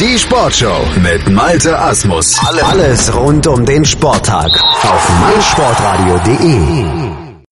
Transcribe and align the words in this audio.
Die 0.00 0.18
Sportshow 0.18 0.84
mit 1.02 1.30
Malte 1.30 1.78
Asmus. 1.78 2.36
Alles 2.40 3.14
rund 3.14 3.46
um 3.46 3.64
den 3.64 3.84
Sporttag 3.84 4.50
auf 4.60 5.08
meinsportradio.de. 5.20 7.44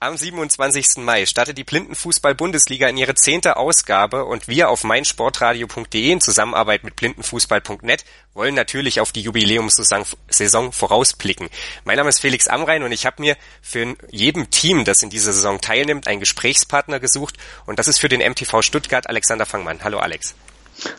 Am 0.00 0.16
27. 0.16 1.04
Mai 1.04 1.26
startet 1.26 1.58
die 1.58 1.64
Blindenfußball-Bundesliga 1.64 2.88
in 2.88 2.96
ihre 2.96 3.14
zehnte 3.14 3.58
Ausgabe 3.58 4.24
und 4.24 4.48
wir 4.48 4.70
auf 4.70 4.84
meinsportradio.de 4.84 6.12
in 6.12 6.22
Zusammenarbeit 6.22 6.82
mit 6.82 6.96
blindenfußball.net 6.96 8.06
wollen 8.32 8.54
natürlich 8.54 9.00
auf 9.00 9.12
die 9.12 9.20
Jubiläumssaison 9.20 10.72
vorausblicken. 10.72 11.50
Mein 11.84 11.98
Name 11.98 12.08
ist 12.08 12.20
Felix 12.20 12.48
Amrein 12.48 12.84
und 12.84 12.92
ich 12.92 13.04
habe 13.04 13.20
mir 13.20 13.36
für 13.60 13.96
jedem 14.10 14.48
Team, 14.48 14.86
das 14.86 15.02
in 15.02 15.10
dieser 15.10 15.34
Saison 15.34 15.60
teilnimmt, 15.60 16.06
einen 16.06 16.20
Gesprächspartner 16.20 17.00
gesucht 17.00 17.36
und 17.66 17.78
das 17.78 17.86
ist 17.86 17.98
für 17.98 18.08
den 18.08 18.22
MTV 18.22 18.62
Stuttgart 18.62 19.10
Alexander 19.10 19.44
Fangmann. 19.44 19.80
Hallo 19.84 19.98
Alex. 19.98 20.34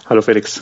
Hallo 0.07 0.21
Felix. 0.21 0.62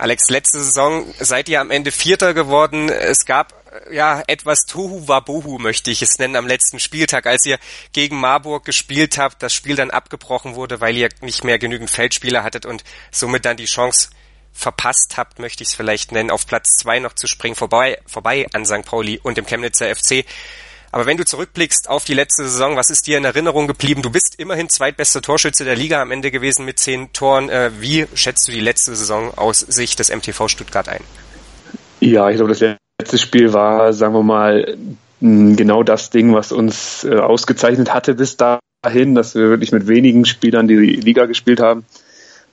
Alex, 0.00 0.30
letzte 0.30 0.62
Saison 0.62 1.04
seid 1.18 1.50
ihr 1.50 1.60
am 1.60 1.70
Ende 1.70 1.92
Vierter 1.92 2.32
geworden. 2.32 2.88
Es 2.88 3.26
gab 3.26 3.52
ja, 3.92 4.22
etwas 4.26 4.64
Tohu 4.64 5.06
Wabohu 5.06 5.58
möchte 5.58 5.90
ich 5.90 6.00
es 6.00 6.18
nennen 6.18 6.36
am 6.36 6.46
letzten 6.46 6.80
Spieltag, 6.80 7.26
als 7.26 7.44
ihr 7.44 7.58
gegen 7.92 8.18
Marburg 8.18 8.64
gespielt 8.64 9.18
habt, 9.18 9.42
das 9.42 9.52
Spiel 9.52 9.76
dann 9.76 9.90
abgebrochen 9.90 10.54
wurde, 10.54 10.80
weil 10.80 10.96
ihr 10.96 11.10
nicht 11.20 11.44
mehr 11.44 11.58
genügend 11.58 11.90
Feldspieler 11.90 12.42
hattet 12.42 12.64
und 12.64 12.82
somit 13.10 13.44
dann 13.44 13.58
die 13.58 13.66
Chance 13.66 14.08
verpasst 14.54 15.18
habt, 15.18 15.38
möchte 15.38 15.62
ich 15.62 15.68
es 15.68 15.74
vielleicht 15.74 16.12
nennen, 16.12 16.30
auf 16.30 16.46
Platz 16.46 16.78
zwei 16.78 16.98
noch 16.98 17.12
zu 17.12 17.26
springen, 17.26 17.54
vorbei, 17.54 18.00
vorbei 18.06 18.46
an 18.54 18.64
St. 18.64 18.86
Pauli 18.86 19.20
und 19.22 19.36
dem 19.36 19.44
Chemnitzer 19.44 19.94
FC. 19.94 20.24
Aber 20.92 21.06
wenn 21.06 21.16
du 21.16 21.24
zurückblickst 21.24 21.88
auf 21.88 22.04
die 22.04 22.14
letzte 22.14 22.44
Saison, 22.44 22.76
was 22.76 22.90
ist 22.90 23.06
dir 23.06 23.18
in 23.18 23.24
Erinnerung 23.24 23.68
geblieben? 23.68 24.02
Du 24.02 24.10
bist 24.10 24.34
immerhin 24.38 24.68
zweitbester 24.68 25.22
Torschütze 25.22 25.64
der 25.64 25.76
Liga 25.76 26.02
am 26.02 26.10
Ende 26.10 26.30
gewesen 26.30 26.64
mit 26.64 26.78
zehn 26.78 27.12
Toren. 27.12 27.48
Äh, 27.48 27.70
wie 27.78 28.06
schätzt 28.14 28.48
du 28.48 28.52
die 28.52 28.60
letzte 28.60 28.96
Saison 28.96 29.32
aus 29.36 29.60
Sicht 29.60 29.98
des 30.00 30.14
MTV 30.14 30.48
Stuttgart 30.48 30.88
ein? 30.88 31.02
Ja, 32.00 32.28
ich 32.28 32.36
glaube, 32.36 32.52
das 32.52 32.60
letzte 32.60 33.18
Spiel 33.18 33.52
war, 33.52 33.92
sagen 33.92 34.14
wir 34.14 34.22
mal, 34.22 34.76
genau 35.20 35.82
das 35.82 36.10
Ding, 36.10 36.34
was 36.34 36.50
uns 36.50 37.04
äh, 37.04 37.16
ausgezeichnet 37.16 37.94
hatte 37.94 38.14
bis 38.14 38.36
dahin, 38.36 39.14
dass 39.14 39.34
wir 39.34 39.48
wirklich 39.48 39.70
mit 39.70 39.86
wenigen 39.86 40.24
Spielern 40.24 40.66
die 40.66 40.74
Liga 40.74 41.26
gespielt 41.26 41.60
haben. 41.60 41.84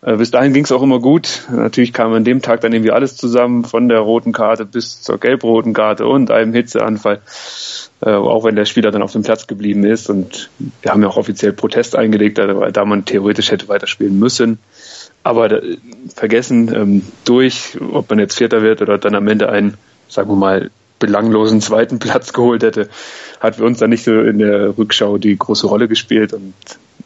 Äh, 0.01 0.17
bis 0.17 0.31
dahin 0.31 0.53
ging 0.53 0.63
es 0.63 0.71
auch 0.71 0.81
immer 0.81 0.99
gut. 0.99 1.47
Natürlich 1.51 1.93
kam 1.93 2.13
an 2.13 2.23
dem 2.23 2.41
Tag 2.41 2.61
dann 2.61 2.73
irgendwie 2.73 2.91
alles 2.91 3.17
zusammen, 3.17 3.63
von 3.63 3.89
der 3.89 3.99
roten 3.99 4.31
Karte 4.31 4.65
bis 4.65 5.01
zur 5.01 5.19
gelb-roten 5.19 5.73
Karte 5.73 6.05
und 6.05 6.31
einem 6.31 6.53
Hitzeanfall, 6.53 7.21
äh, 8.01 8.11
auch 8.11 8.43
wenn 8.43 8.55
der 8.55 8.65
Spieler 8.65 8.91
dann 8.91 9.01
auf 9.01 9.11
dem 9.11 9.23
Platz 9.23 9.47
geblieben 9.47 9.83
ist. 9.83 10.09
Und 10.09 10.49
wir 10.81 10.91
haben 10.91 11.01
ja 11.01 11.09
auch 11.09 11.17
offiziell 11.17 11.53
Protest 11.53 11.95
eingelegt, 11.95 12.37
da 12.37 12.85
man 12.85 13.05
theoretisch 13.05 13.51
hätte 13.51 13.67
weiterspielen 13.67 14.17
müssen. 14.17 14.59
Aber 15.23 15.49
da, 15.49 15.59
vergessen 16.15 16.73
ähm, 16.73 17.01
durch, 17.25 17.77
ob 17.91 18.09
man 18.09 18.19
jetzt 18.19 18.37
Vierter 18.37 18.61
wird 18.61 18.81
oder 18.81 18.97
dann 18.97 19.15
am 19.15 19.27
Ende 19.27 19.49
einen 19.49 19.77
sagen 20.07 20.29
wir 20.29 20.35
mal, 20.35 20.71
belanglosen 20.99 21.61
zweiten 21.61 21.99
Platz 21.99 22.33
geholt 22.33 22.63
hätte, 22.63 22.89
hat 23.39 23.57
für 23.57 23.65
uns 23.65 23.79
dann 23.79 23.89
nicht 23.89 24.03
so 24.03 24.19
in 24.19 24.39
der 24.39 24.77
Rückschau 24.77 25.17
die 25.17 25.37
große 25.37 25.67
Rolle 25.67 25.87
gespielt. 25.87 26.33
Und 26.33 26.53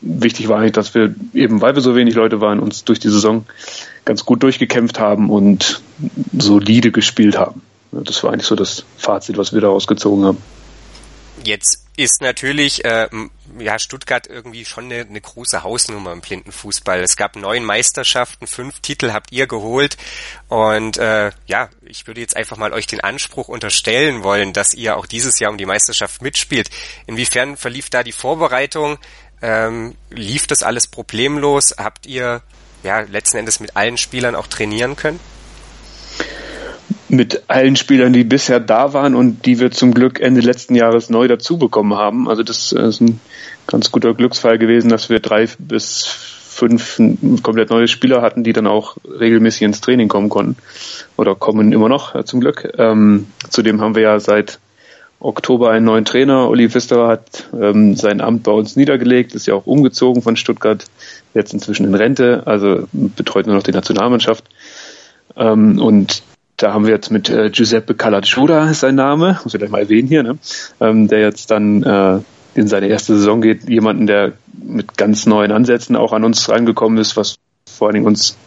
wichtig 0.01 0.47
war 0.49 0.59
eigentlich, 0.59 0.73
dass 0.73 0.93
wir 0.93 1.15
eben, 1.33 1.61
weil 1.61 1.75
wir 1.75 1.81
so 1.81 1.95
wenig 1.95 2.15
Leute 2.15 2.41
waren, 2.41 2.59
uns 2.59 2.83
durch 2.83 2.99
die 2.99 3.09
Saison 3.09 3.45
ganz 4.05 4.25
gut 4.25 4.43
durchgekämpft 4.43 4.99
haben 4.99 5.29
und 5.29 5.81
solide 6.37 6.91
gespielt 6.91 7.37
haben. 7.37 7.61
Das 7.91 8.23
war 8.23 8.31
eigentlich 8.31 8.47
so 8.47 8.55
das 8.55 8.85
Fazit, 8.97 9.37
was 9.37 9.53
wir 9.53 9.61
daraus 9.61 9.85
gezogen 9.85 10.25
haben. 10.25 10.37
Jetzt 11.43 11.85
ist 11.97 12.21
natürlich 12.21 12.85
äh, 12.85 13.09
ja 13.59 13.79
Stuttgart 13.79 14.27
irgendwie 14.27 14.63
schon 14.63 14.85
eine, 14.85 15.01
eine 15.01 15.19
große 15.19 15.63
Hausnummer 15.63 16.13
im 16.13 16.21
Blindenfußball. 16.21 16.99
Es 17.01 17.15
gab 17.15 17.35
neun 17.35 17.65
Meisterschaften, 17.65 18.47
fünf 18.47 18.79
Titel 18.79 19.11
habt 19.11 19.31
ihr 19.31 19.47
geholt 19.47 19.97
und 20.47 20.97
äh, 20.97 21.31
ja, 21.47 21.69
ich 21.81 22.07
würde 22.07 22.21
jetzt 22.21 22.37
einfach 22.37 22.57
mal 22.57 22.73
euch 22.73 22.87
den 22.87 23.01
Anspruch 23.01 23.47
unterstellen 23.47 24.23
wollen, 24.23 24.53
dass 24.53 24.73
ihr 24.73 24.97
auch 24.97 25.05
dieses 25.05 25.39
Jahr 25.39 25.51
um 25.51 25.57
die 25.57 25.65
Meisterschaft 25.65 26.21
mitspielt. 26.21 26.69
Inwiefern 27.07 27.57
verlief 27.57 27.89
da 27.89 28.03
die 28.03 28.13
Vorbereitung? 28.13 28.97
Ähm, 29.41 29.95
lief 30.09 30.47
das 30.47 30.63
alles 30.63 30.87
problemlos? 30.87 31.75
Habt 31.77 32.05
ihr 32.05 32.41
ja 32.83 33.01
letzten 33.01 33.37
Endes 33.37 33.59
mit 33.59 33.75
allen 33.75 33.97
Spielern 33.97 34.35
auch 34.35 34.47
trainieren 34.47 34.95
können? 34.95 35.19
mit 37.11 37.43
allen 37.49 37.75
Spielern, 37.75 38.13
die 38.13 38.23
bisher 38.23 38.61
da 38.61 38.93
waren 38.93 39.15
und 39.15 39.45
die 39.45 39.59
wir 39.59 39.69
zum 39.71 39.93
Glück 39.93 40.21
Ende 40.21 40.39
letzten 40.39 40.75
Jahres 40.75 41.09
neu 41.09 41.27
dazu 41.27 41.57
bekommen 41.57 41.93
haben. 41.95 42.29
Also 42.29 42.41
das 42.41 42.71
äh, 42.71 42.87
ist 42.87 43.01
ein 43.01 43.19
ganz 43.67 43.91
guter 43.91 44.13
Glücksfall 44.13 44.57
gewesen, 44.57 44.89
dass 44.89 45.09
wir 45.09 45.19
drei 45.19 45.47
bis 45.59 46.05
fünf 46.05 47.01
komplett 47.43 47.69
neue 47.69 47.87
Spieler 47.87 48.21
hatten, 48.21 48.43
die 48.43 48.53
dann 48.53 48.67
auch 48.67 48.95
regelmäßig 49.03 49.63
ins 49.63 49.81
Training 49.81 50.07
kommen 50.07 50.29
konnten 50.29 50.57
oder 51.17 51.35
kommen 51.35 51.71
immer 51.73 51.89
noch 51.89 52.23
zum 52.23 52.39
Glück. 52.39 52.73
Ähm, 52.77 53.27
zudem 53.49 53.81
haben 53.81 53.95
wir 53.95 54.03
ja 54.03 54.19
seit 54.19 54.59
Oktober 55.21 55.71
einen 55.71 55.85
neuen 55.85 56.05
Trainer. 56.05 56.49
Uli 56.49 56.69
Pfisterer 56.69 57.07
hat 57.07 57.49
ähm, 57.53 57.95
sein 57.95 58.21
Amt 58.21 58.43
bei 58.43 58.51
uns 58.51 58.75
niedergelegt, 58.75 59.35
ist 59.35 59.45
ja 59.47 59.53
auch 59.53 59.67
umgezogen 59.67 60.21
von 60.21 60.35
Stuttgart, 60.35 60.85
jetzt 61.33 61.53
inzwischen 61.53 61.85
in 61.85 61.95
Rente, 61.95 62.43
also 62.45 62.87
betreut 62.91 63.45
nur 63.45 63.55
noch 63.55 63.63
die 63.63 63.71
Nationalmannschaft. 63.71 64.45
Ähm, 65.35 65.79
und 65.79 66.23
da 66.57 66.73
haben 66.73 66.85
wir 66.85 66.93
jetzt 66.93 67.11
mit 67.11 67.29
äh, 67.29 67.49
Giuseppe 67.49 67.95
Calacciura 67.95 68.69
ist 68.69 68.81
sein 68.81 68.95
Name, 68.95 69.39
muss 69.43 69.53
ich 69.53 69.59
gleich 69.59 69.71
mal 69.71 69.81
erwähnen 69.81 70.07
hier, 70.07 70.23
ne? 70.23 70.37
ähm, 70.79 71.07
der 71.07 71.19
jetzt 71.19 71.49
dann 71.51 71.83
äh, 71.83 72.19
in 72.53 72.67
seine 72.67 72.87
erste 72.87 73.15
Saison 73.15 73.41
geht, 73.41 73.69
jemanden, 73.69 74.07
der 74.07 74.33
mit 74.61 74.97
ganz 74.97 75.25
neuen 75.25 75.51
Ansätzen 75.51 75.95
auch 75.95 76.13
an 76.13 76.23
uns 76.23 76.49
rangekommen 76.49 76.97
ist, 76.97 77.15
was 77.15 77.37
vor 77.65 77.87
allen 77.87 77.95
Dingen 77.95 78.07
uns 78.07 78.37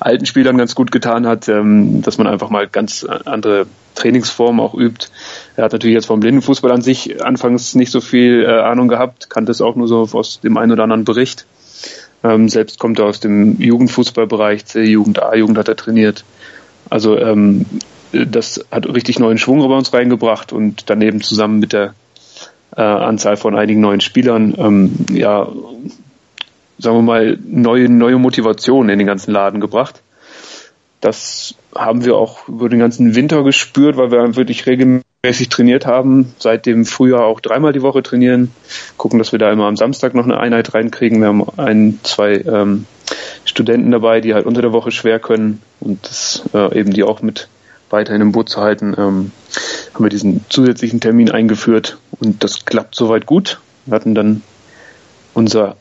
alten 0.00 0.26
Spielern 0.26 0.58
ganz 0.58 0.74
gut 0.74 0.92
getan 0.92 1.26
hat, 1.26 1.48
ähm, 1.48 2.02
dass 2.02 2.18
man 2.18 2.26
einfach 2.26 2.50
mal 2.50 2.68
ganz 2.68 3.04
andere 3.04 3.66
Trainingsformen 3.94 4.60
auch 4.60 4.74
übt. 4.74 5.08
Er 5.56 5.64
hat 5.64 5.72
natürlich 5.72 5.94
jetzt 5.94 6.06
vom 6.06 6.20
Blindenfußball 6.20 6.72
an 6.72 6.82
sich 6.82 7.24
anfangs 7.24 7.74
nicht 7.74 7.90
so 7.90 8.00
viel 8.00 8.44
äh, 8.44 8.60
Ahnung 8.60 8.88
gehabt, 8.88 9.30
kannte 9.30 9.52
es 9.52 9.60
auch 9.60 9.76
nur 9.76 9.88
so 9.88 10.08
aus 10.12 10.40
dem 10.40 10.56
einen 10.56 10.72
oder 10.72 10.84
anderen 10.84 11.04
Bericht. 11.04 11.46
Ähm, 12.24 12.48
selbst 12.48 12.78
kommt 12.78 12.98
er 12.98 13.06
aus 13.06 13.20
dem 13.20 13.60
Jugendfußballbereich, 13.60 14.64
C-Jugend, 14.64 15.22
A-Jugend 15.22 15.58
hat 15.58 15.68
er 15.68 15.76
trainiert. 15.76 16.24
Also 16.88 17.18
ähm, 17.18 17.66
das 18.12 18.64
hat 18.70 18.86
richtig 18.86 19.18
neuen 19.18 19.38
Schwung 19.38 19.66
bei 19.66 19.74
uns 19.74 19.92
reingebracht 19.92 20.52
und 20.52 20.90
daneben 20.90 21.22
zusammen 21.22 21.58
mit 21.58 21.72
der 21.72 21.94
äh, 22.76 22.82
Anzahl 22.82 23.36
von 23.36 23.56
einigen 23.56 23.80
neuen 23.80 24.00
Spielern, 24.00 24.54
ähm, 24.58 24.92
ja, 25.12 25.48
sagen 26.82 26.96
wir 26.96 27.02
mal, 27.02 27.38
neue, 27.46 27.88
neue 27.88 28.18
Motivation 28.18 28.88
in 28.88 28.98
den 28.98 29.06
ganzen 29.06 29.32
Laden 29.32 29.60
gebracht. 29.60 30.02
Das 31.00 31.54
haben 31.74 32.04
wir 32.04 32.16
auch 32.16 32.48
über 32.48 32.68
den 32.68 32.78
ganzen 32.78 33.14
Winter 33.14 33.42
gespürt, 33.42 33.96
weil 33.96 34.10
wir 34.12 34.36
wirklich 34.36 34.66
regelmäßig 34.66 35.48
trainiert 35.48 35.86
haben, 35.86 36.34
seit 36.38 36.66
dem 36.66 36.84
Frühjahr 36.84 37.24
auch 37.24 37.40
dreimal 37.40 37.72
die 37.72 37.82
Woche 37.82 38.02
trainieren, 38.02 38.52
gucken, 38.96 39.18
dass 39.18 39.32
wir 39.32 39.38
da 39.38 39.50
immer 39.50 39.66
am 39.66 39.76
Samstag 39.76 40.14
noch 40.14 40.24
eine 40.24 40.38
Einheit 40.38 40.74
reinkriegen. 40.74 41.20
Wir 41.20 41.28
haben 41.28 41.44
ein, 41.56 41.98
zwei 42.04 42.34
ähm, 42.34 42.86
Studenten 43.44 43.90
dabei, 43.90 44.20
die 44.20 44.34
halt 44.34 44.46
unter 44.46 44.62
der 44.62 44.72
Woche 44.72 44.90
schwer 44.90 45.18
können 45.18 45.60
und 45.80 46.06
das 46.06 46.42
äh, 46.54 46.78
eben 46.78 46.92
die 46.92 47.02
auch 47.02 47.20
mit 47.22 47.48
weiterhin 47.90 48.22
im 48.22 48.32
Boot 48.32 48.48
zu 48.48 48.60
halten, 48.60 48.94
ähm, 48.96 49.32
haben 49.92 50.04
wir 50.04 50.08
diesen 50.08 50.44
zusätzlichen 50.48 51.00
Termin 51.00 51.30
eingeführt 51.30 51.98
und 52.20 52.42
das 52.44 52.64
klappt 52.64 52.94
soweit 52.94 53.26
gut. 53.26 53.60
Wir 53.86 53.96
hatten 53.96 54.14
dann 54.14 54.42
unser 55.34 55.76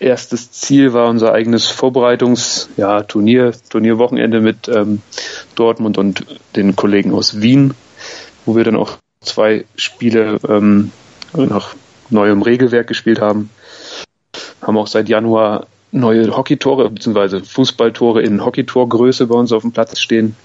erstes 0.00 0.52
Ziel 0.52 0.92
war 0.92 1.08
unser 1.08 1.32
eigenes 1.32 1.66
Vorbereitungs, 1.66 2.68
ja, 2.76 3.02
Turnier, 3.02 3.52
Turnierwochenende 3.68 4.40
mit 4.40 4.68
ähm, 4.68 5.02
Dortmund 5.54 5.98
und 5.98 6.24
den 6.56 6.76
Kollegen 6.76 7.12
aus 7.12 7.40
Wien, 7.40 7.74
wo 8.46 8.56
wir 8.56 8.64
dann 8.64 8.76
auch 8.76 8.98
zwei 9.20 9.64
Spiele 9.76 10.38
ähm, 10.48 10.92
nach 11.34 11.74
neuem 12.10 12.42
Regelwerk 12.42 12.86
gespielt 12.86 13.20
haben. 13.20 13.50
Haben 14.62 14.78
auch 14.78 14.86
seit 14.86 15.08
Januar 15.08 15.66
neue 15.90 16.36
Hockeytore 16.36 16.90
bzw. 16.90 17.40
Fußballtore 17.40 18.22
in 18.22 18.44
Hockeytorgröße 18.44 19.26
bei 19.26 19.34
uns 19.34 19.52
auf 19.52 19.62
dem 19.62 19.72
Platz 19.72 19.98
stehen, 19.98 20.36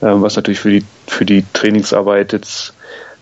äh, 0.00 0.06
was 0.06 0.36
natürlich 0.36 0.60
für 0.60 0.70
die 0.70 0.84
für 1.06 1.24
die 1.24 1.44
Trainingsarbeit 1.52 2.32
jetzt 2.32 2.74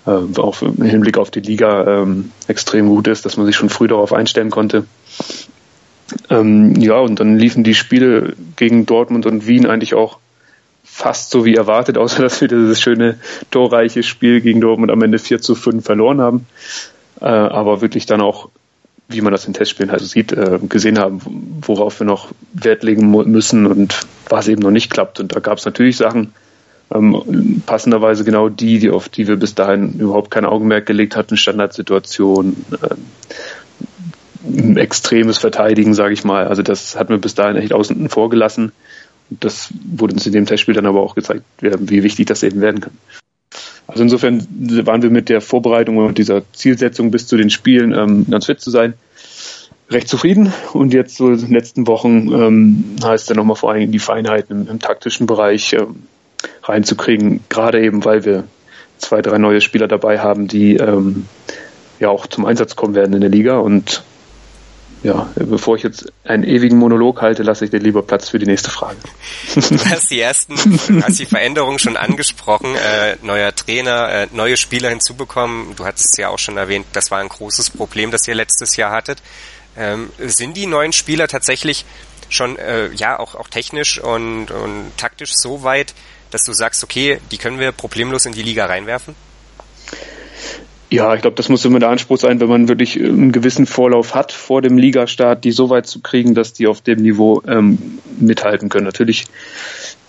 äh, 0.07 0.11
auch 0.11 0.63
im 0.63 0.83
Hinblick 0.83 1.19
auf 1.19 1.31
die 1.31 1.41
Liga 1.41 2.03
ähm, 2.03 2.33
extrem 2.49 2.89
gut 2.89 3.07
ist, 3.07 3.25
dass 3.25 3.37
man 3.37 3.47
sich 3.47 3.57
schon 3.57 3.69
früh 3.69 3.89
darauf 3.89 4.13
einstellen 4.13 4.51
konnte. 4.51 4.87
Ähm, 6.31 6.75
ja, 6.77 6.99
und 6.99 7.21
dann 7.21 7.39
liefen 7.39 7.65
die 7.65 7.75
Spiele 7.75 8.35
gegen 8.57 8.87
Dortmund 8.87 9.27
und 9.27 9.47
Wien 9.47 9.67
eigentlich 9.67 9.95
auch 9.95 10.19
fast 10.85 11.31
so 11.31 11.45
wie 11.45 11.55
erwartet, 11.55 11.97
außer 11.97 12.23
dass 12.23 12.41
wir 12.41 12.49
dieses 12.49 12.81
schöne 12.81 13.19
torreiche 13.51 14.03
Spiel 14.03 14.41
gegen 14.41 14.61
Dortmund 14.61 14.91
am 14.91 15.03
Ende 15.03 15.19
4 15.19 15.41
zu 15.41 15.55
5 15.55 15.85
verloren 15.85 16.21
haben. 16.21 16.47
Äh, 17.21 17.27
aber 17.27 17.81
wirklich 17.81 18.07
dann 18.07 18.21
auch 18.21 18.49
wie 19.13 19.21
man 19.21 19.33
das 19.33 19.47
in 19.47 19.53
Testspielen 19.53 19.93
halt 19.93 20.03
sieht, 20.03 20.33
äh, 20.33 20.59
gesehen 20.69 20.99
haben, 20.99 21.21
worauf 21.67 22.01
wir 22.01 22.07
noch 22.07 22.31
Wert 22.53 22.83
legen 22.83 23.11
müssen 23.11 23.67
und 23.67 24.01
was 24.29 24.49
eben 24.49 24.63
noch 24.63 24.71
nicht 24.71 24.91
klappt. 24.91 25.21
Und 25.21 25.35
da 25.35 25.41
gab 25.41 25.59
es 25.59 25.65
natürlich 25.65 25.97
Sachen, 25.97 26.33
ähm, 26.95 27.63
passenderweise 27.67 28.25
genau 28.25 28.49
die, 28.49 28.79
die 28.79 28.91
auf 28.91 29.09
die 29.09 29.29
wir 29.29 29.37
bis 29.37 29.55
dahin 29.55 29.99
überhaupt 29.99 30.31
kein 30.31 30.45
Augenmerk 30.45 30.87
gelegt 30.87 31.17
hatten, 31.17 31.37
Standardsituation, 31.37 32.65
äh, 32.83 32.95
extremes 34.77 35.39
Verteidigen, 35.39 35.95
sage 35.95 36.15
ich 36.15 36.25
mal. 36.25 36.47
Also 36.47 36.63
das 36.63 36.97
hatten 36.97 37.11
wir 37.11 37.19
bis 37.19 37.35
dahin 37.35 37.57
echt 37.57 37.73
außen 37.73 38.09
vor 38.09 38.31
gelassen. 38.31 38.73
Das 39.31 39.73
wurde 39.85 40.15
uns 40.15 40.27
in 40.27 40.33
dem 40.33 40.47
Testspiel 40.47 40.75
dann 40.75 40.87
aber 40.87 41.01
auch 41.01 41.15
gezeigt, 41.15 41.45
wie 41.61 42.03
wichtig 42.03 42.27
das 42.27 42.43
eben 42.43 42.61
werden 42.61 42.81
kann. 42.81 42.93
Also 43.87 44.03
insofern 44.03 44.47
waren 44.87 45.03
wir 45.03 45.11
mit 45.11 45.29
der 45.29 45.41
Vorbereitung 45.41 45.99
und 45.99 46.19
dieser 46.19 46.43
Zielsetzung 46.53 47.11
bis 47.11 47.27
zu 47.27 47.37
den 47.37 47.51
Spielen 47.51 47.93
ähm, 47.93 48.27
ganz 48.31 48.47
fit 48.47 48.61
zu 48.61 48.71
sein 48.71 48.95
recht 49.93 50.09
zufrieden. 50.09 50.53
Und 50.73 50.93
jetzt 50.93 51.17
so 51.17 51.31
in 51.31 51.39
den 51.39 51.53
letzten 51.53 51.87
Wochen 51.87 52.33
ähm, 52.33 52.97
heißt 53.05 53.29
dann 53.31 53.37
nochmal 53.37 53.57
vor 53.57 53.73
allem 53.73 53.93
die 53.93 53.99
Feinheiten 53.99 54.63
im, 54.63 54.69
im 54.69 54.79
taktischen 54.79 55.27
Bereich 55.27 55.75
ähm, 55.75 56.05
reinzukriegen, 56.63 57.41
gerade 57.49 57.83
eben 57.83 58.05
weil 58.05 58.25
wir 58.25 58.45
zwei, 58.99 59.23
drei 59.23 59.39
neue 59.39 59.61
Spieler 59.61 59.89
dabei 59.89 60.19
haben, 60.21 60.49
die 60.49 60.77
ähm, 60.77 61.27
ja 62.01 62.09
auch 62.09 62.27
zum 62.27 62.47
Einsatz 62.47 62.77
kommen 62.77 62.95
werden 62.95 63.15
in 63.15 63.21
der 63.21 63.31
Liga. 63.31 63.59
Und 63.59 64.05
ja, 65.03 65.29
bevor 65.35 65.77
ich 65.77 65.83
jetzt 65.83 66.13
einen 66.25 66.45
ewigen 66.45 66.79
Monolog 66.79 67.23
halte, 67.23 67.43
lasse 67.43 67.65
ich 67.65 67.71
dir 67.71 67.81
lieber 67.81 68.03
Platz 68.03 68.29
für 68.29 68.39
die 68.39 68.47
nächste 68.47 68.71
Frage. 68.71 68.97
Du 69.55 69.85
hast 69.85 70.11
die 70.11 70.21
ersten, 70.21 70.55
hast 71.03 71.19
die 71.19 71.27
Veränderungen 71.27 71.79
schon 71.79 71.97
angesprochen, 71.97 72.75
äh, 72.77 73.17
neuer 73.23 73.55
Trainer, 73.55 74.09
äh, 74.09 74.27
neue 74.33 74.57
Spieler 74.57 74.91
hinzubekommen. 74.91 75.75
Du 75.77 75.85
hattest 75.85 76.11
es 76.13 76.17
ja 76.19 76.29
auch 76.29 76.39
schon 76.39 76.57
erwähnt, 76.57 76.87
das 76.93 77.11
war 77.11 77.19
ein 77.19 77.29
großes 77.29 77.71
Problem, 77.71 78.11
das 78.11 78.27
ihr 78.29 78.35
letztes 78.35 78.77
Jahr 78.77 78.93
hattet. 78.93 79.19
Ähm, 79.77 80.11
sind 80.19 80.57
die 80.57 80.67
neuen 80.67 80.93
Spieler 80.93 81.29
tatsächlich 81.29 81.85
schon 82.29 82.57
äh, 82.59 82.93
ja 82.93 83.19
auch 83.19 83.35
auch 83.35 83.49
technisch 83.49 83.99
und, 83.99 84.51
und 84.51 84.93
taktisch 84.97 85.33
so 85.35 85.63
weit, 85.63 85.95
dass 86.31 86.45
du 86.45 86.53
sagst, 86.53 86.85
okay, 86.85 87.21
die 87.31 87.39
können 87.39 87.59
wir 87.59 87.73
problemlos 87.73 88.25
in 88.25 88.33
die 88.33 88.43
Liga 88.43 88.67
reinwerfen? 88.67 89.15
Ja, 90.93 91.15
ich 91.15 91.23
glaube, 91.23 91.37
das 91.37 91.49
muss 91.49 91.65
immer 91.65 91.79
der 91.79 91.89
Anspruch 91.89 92.19
sein, 92.19 92.39
wenn 92.41 92.51
man 92.51 92.69
wirklich 92.69 93.01
einen 93.03 93.33
gewissen 93.33 93.65
Vorlauf 93.65 94.15
hat 94.15 94.31
vor 94.31 94.61
dem 94.61 94.77
Ligastart, 94.77 95.43
die 95.43 95.51
so 95.51 95.71
weit 95.71 95.87
zu 95.87 96.01
kriegen, 96.01 96.35
dass 96.35 96.53
die 96.53 96.67
auf 96.67 96.83
dem 96.83 97.01
Niveau 97.01 97.41
ähm, 97.49 97.79
mithalten 98.21 98.69
können. 98.69 98.85
Natürlich 98.85 99.25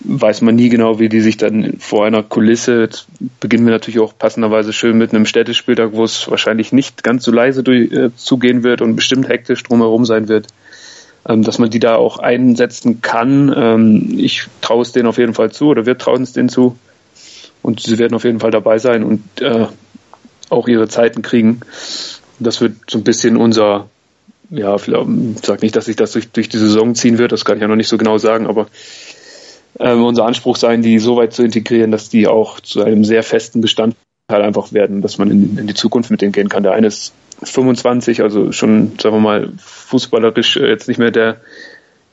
weiß 0.00 0.42
man 0.42 0.56
nie 0.56 0.68
genau, 0.68 0.98
wie 0.98 1.08
die 1.08 1.22
sich 1.22 1.38
dann 1.38 1.78
vor 1.78 2.04
einer 2.04 2.22
Kulisse, 2.22 2.82
jetzt 2.82 3.06
beginnen 3.40 3.64
wir 3.64 3.72
natürlich 3.72 3.98
auch 3.98 4.12
passenderweise 4.18 4.74
schön 4.74 4.98
mit 4.98 5.14
einem 5.14 5.24
Städtespieltag, 5.24 5.92
wo 5.94 6.04
es 6.04 6.30
wahrscheinlich 6.30 6.70
nicht 6.70 7.02
ganz 7.02 7.24
so 7.24 7.32
leise 7.32 7.62
durch, 7.62 7.90
äh, 7.90 8.14
zugehen 8.14 8.62
wird 8.62 8.82
und 8.82 8.94
bestimmt 8.94 9.26
hektisch 9.30 9.62
drumherum 9.62 10.04
sein 10.04 10.28
wird, 10.28 10.48
ähm, 11.26 11.44
dass 11.44 11.58
man 11.58 11.70
die 11.70 11.80
da 11.80 11.94
auch 11.96 12.18
einsetzen 12.18 13.00
kann. 13.00 13.50
Ähm, 13.56 14.18
ich 14.18 14.48
traue 14.60 14.82
es 14.82 14.92
denen 14.92 15.08
auf 15.08 15.16
jeden 15.16 15.32
Fall 15.32 15.50
zu 15.50 15.68
oder 15.68 15.86
wir 15.86 15.96
trauen 15.96 16.24
es 16.24 16.34
denen 16.34 16.50
zu. 16.50 16.76
Und 17.62 17.80
sie 17.80 17.98
werden 17.98 18.12
auf 18.12 18.24
jeden 18.24 18.40
Fall 18.40 18.50
dabei 18.50 18.76
sein 18.76 19.02
und 19.02 19.40
äh, 19.40 19.64
auch 20.50 20.68
ihre 20.68 20.88
Zeiten 20.88 21.22
kriegen. 21.22 21.60
Das 22.38 22.60
wird 22.60 22.76
so 22.88 22.98
ein 22.98 23.04
bisschen 23.04 23.36
unser, 23.36 23.88
ja, 24.50 24.74
ich 24.76 24.90
sag 25.42 25.62
nicht, 25.62 25.76
dass 25.76 25.86
sich 25.86 25.96
das 25.96 26.12
durch, 26.12 26.30
durch 26.30 26.48
die 26.48 26.58
Saison 26.58 26.94
ziehen 26.94 27.18
wird, 27.18 27.32
das 27.32 27.44
kann 27.44 27.56
ich 27.56 27.62
ja 27.62 27.68
noch 27.68 27.76
nicht 27.76 27.88
so 27.88 27.98
genau 27.98 28.18
sagen, 28.18 28.46
aber 28.46 28.68
äh, 29.78 29.92
unser 29.92 30.26
Anspruch 30.26 30.56
sein, 30.56 30.82
die 30.82 30.98
so 30.98 31.16
weit 31.16 31.32
zu 31.32 31.42
integrieren, 31.42 31.90
dass 31.90 32.08
die 32.08 32.26
auch 32.26 32.60
zu 32.60 32.82
einem 32.82 33.04
sehr 33.04 33.22
festen 33.22 33.60
Bestandteil 33.60 33.96
einfach 34.28 34.72
werden, 34.72 35.02
dass 35.02 35.18
man 35.18 35.30
in, 35.30 35.58
in 35.58 35.66
die 35.66 35.74
Zukunft 35.74 36.10
mit 36.10 36.22
denen 36.22 36.32
gehen 36.32 36.48
kann. 36.48 36.62
Der 36.62 36.72
eine 36.72 36.86
ist 36.86 37.12
25, 37.42 38.22
also 38.22 38.52
schon, 38.52 38.92
sagen 39.00 39.16
wir 39.16 39.20
mal, 39.20 39.52
fußballerisch 39.58 40.56
äh, 40.56 40.68
jetzt 40.68 40.88
nicht 40.88 40.98
mehr 40.98 41.10
der 41.10 41.36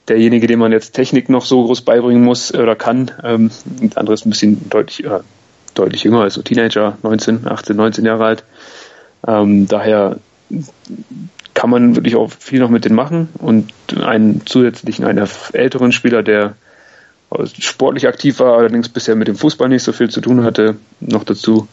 derjenige, 0.08 0.48
dem 0.48 0.60
man 0.60 0.72
jetzt 0.72 0.94
Technik 0.94 1.30
noch 1.30 1.46
so 1.46 1.64
groß 1.66 1.82
beibringen 1.82 2.24
muss 2.24 2.54
oder 2.54 2.76
kann. 2.76 3.12
Ähm, 3.24 3.52
der 3.66 3.98
andere 3.98 4.14
ist 4.14 4.26
ein 4.26 4.32
bisschen 4.32 4.70
deutlich, 4.70 5.06
äh, 5.06 5.20
deutlich 5.74 6.04
jünger, 6.04 6.22
also 6.22 6.42
Teenager, 6.42 6.98
19, 7.04 7.48
18, 7.48 7.76
19 7.76 8.06
Jahre 8.06 8.26
alt. 8.26 8.44
Ähm, 9.28 9.68
daher 9.68 10.18
kann 11.54 11.70
man 11.70 11.96
wirklich 11.96 12.16
auch 12.16 12.32
viel 12.32 12.60
noch 12.60 12.70
mit 12.70 12.86
denen 12.86 12.96
machen 12.96 13.30
und 13.38 13.72
einen 14.02 14.46
zusätzlichen, 14.46 15.06
einen 15.06 15.28
älteren 15.54 15.92
Spieler, 15.92 16.24
der 16.24 16.56
sportlich 17.60 18.08
aktiv 18.08 18.40
war, 18.40 18.58
allerdings 18.58 18.90
bisher 18.90 19.16
mit 19.16 19.28
dem 19.28 19.36
Fußball 19.36 19.70
nicht 19.70 19.84
so 19.84 19.94
viel 19.94 20.10
zu 20.10 20.22
tun 20.22 20.44
hatte, 20.44 20.76
noch 21.00 21.24
dazu. 21.24 21.68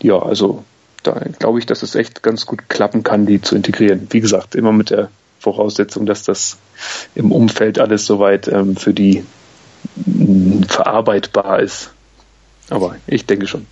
Ja, 0.00 0.18
also 0.18 0.64
da 1.02 1.20
glaube 1.38 1.58
ich, 1.58 1.66
dass 1.66 1.82
es 1.82 1.94
echt 1.94 2.22
ganz 2.22 2.46
gut 2.46 2.68
klappen 2.68 3.02
kann, 3.02 3.26
die 3.26 3.40
zu 3.40 3.54
integrieren. 3.54 4.08
Wie 4.10 4.20
gesagt, 4.20 4.54
immer 4.54 4.72
mit 4.72 4.90
der 4.90 5.10
Voraussetzung, 5.38 6.06
dass 6.06 6.24
das 6.24 6.58
im 7.14 7.30
Umfeld 7.30 7.78
alles 7.78 8.06
soweit 8.06 8.48
ähm, 8.48 8.76
für 8.76 8.92
die 8.92 9.24
verarbeitbar 10.68 11.60
ist. 11.60 11.92
Aber 12.70 12.96
ich 13.06 13.26
denke 13.26 13.46
schon. 13.46 13.66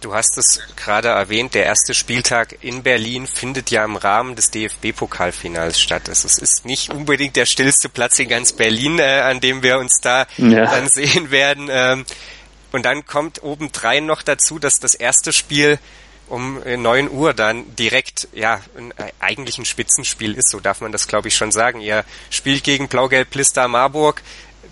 Du 0.00 0.14
hast 0.14 0.38
es 0.38 0.60
gerade 0.76 1.08
erwähnt, 1.08 1.54
der 1.54 1.64
erste 1.64 1.94
Spieltag 1.94 2.56
in 2.60 2.82
Berlin 2.82 3.26
findet 3.26 3.70
ja 3.70 3.84
im 3.84 3.96
Rahmen 3.96 4.36
des 4.36 4.50
DFB-Pokalfinals 4.50 5.80
statt. 5.80 6.08
Also 6.08 6.26
es 6.26 6.38
ist 6.38 6.64
nicht 6.64 6.92
unbedingt 6.92 7.36
der 7.36 7.46
stillste 7.46 7.88
Platz 7.88 8.18
in 8.18 8.28
ganz 8.28 8.52
Berlin, 8.52 8.98
äh, 8.98 9.20
an 9.20 9.40
dem 9.40 9.62
wir 9.62 9.78
uns 9.78 10.00
da 10.00 10.26
ja. 10.38 10.66
dann 10.66 10.88
sehen 10.88 11.30
werden. 11.30 11.68
Ähm, 11.70 12.04
und 12.72 12.84
dann 12.84 13.06
kommt 13.06 13.42
obendrein 13.42 14.06
noch 14.06 14.22
dazu, 14.22 14.58
dass 14.58 14.80
das 14.80 14.94
erste 14.94 15.32
Spiel 15.32 15.78
um 16.28 16.60
neun 16.78 17.10
Uhr 17.10 17.34
dann 17.34 17.76
direkt, 17.76 18.28
ja, 18.32 18.60
ein, 18.78 18.94
eigentlich 19.20 19.58
ein 19.58 19.66
Spitzenspiel 19.66 20.34
ist, 20.34 20.48
so 20.48 20.60
darf 20.60 20.80
man 20.80 20.90
das 20.90 21.06
glaube 21.06 21.28
ich 21.28 21.36
schon 21.36 21.52
sagen. 21.52 21.80
Ihr 21.80 22.04
spielt 22.30 22.64
gegen 22.64 22.88
Blau-Gelb-Plister 22.88 23.68
Marburg 23.68 24.22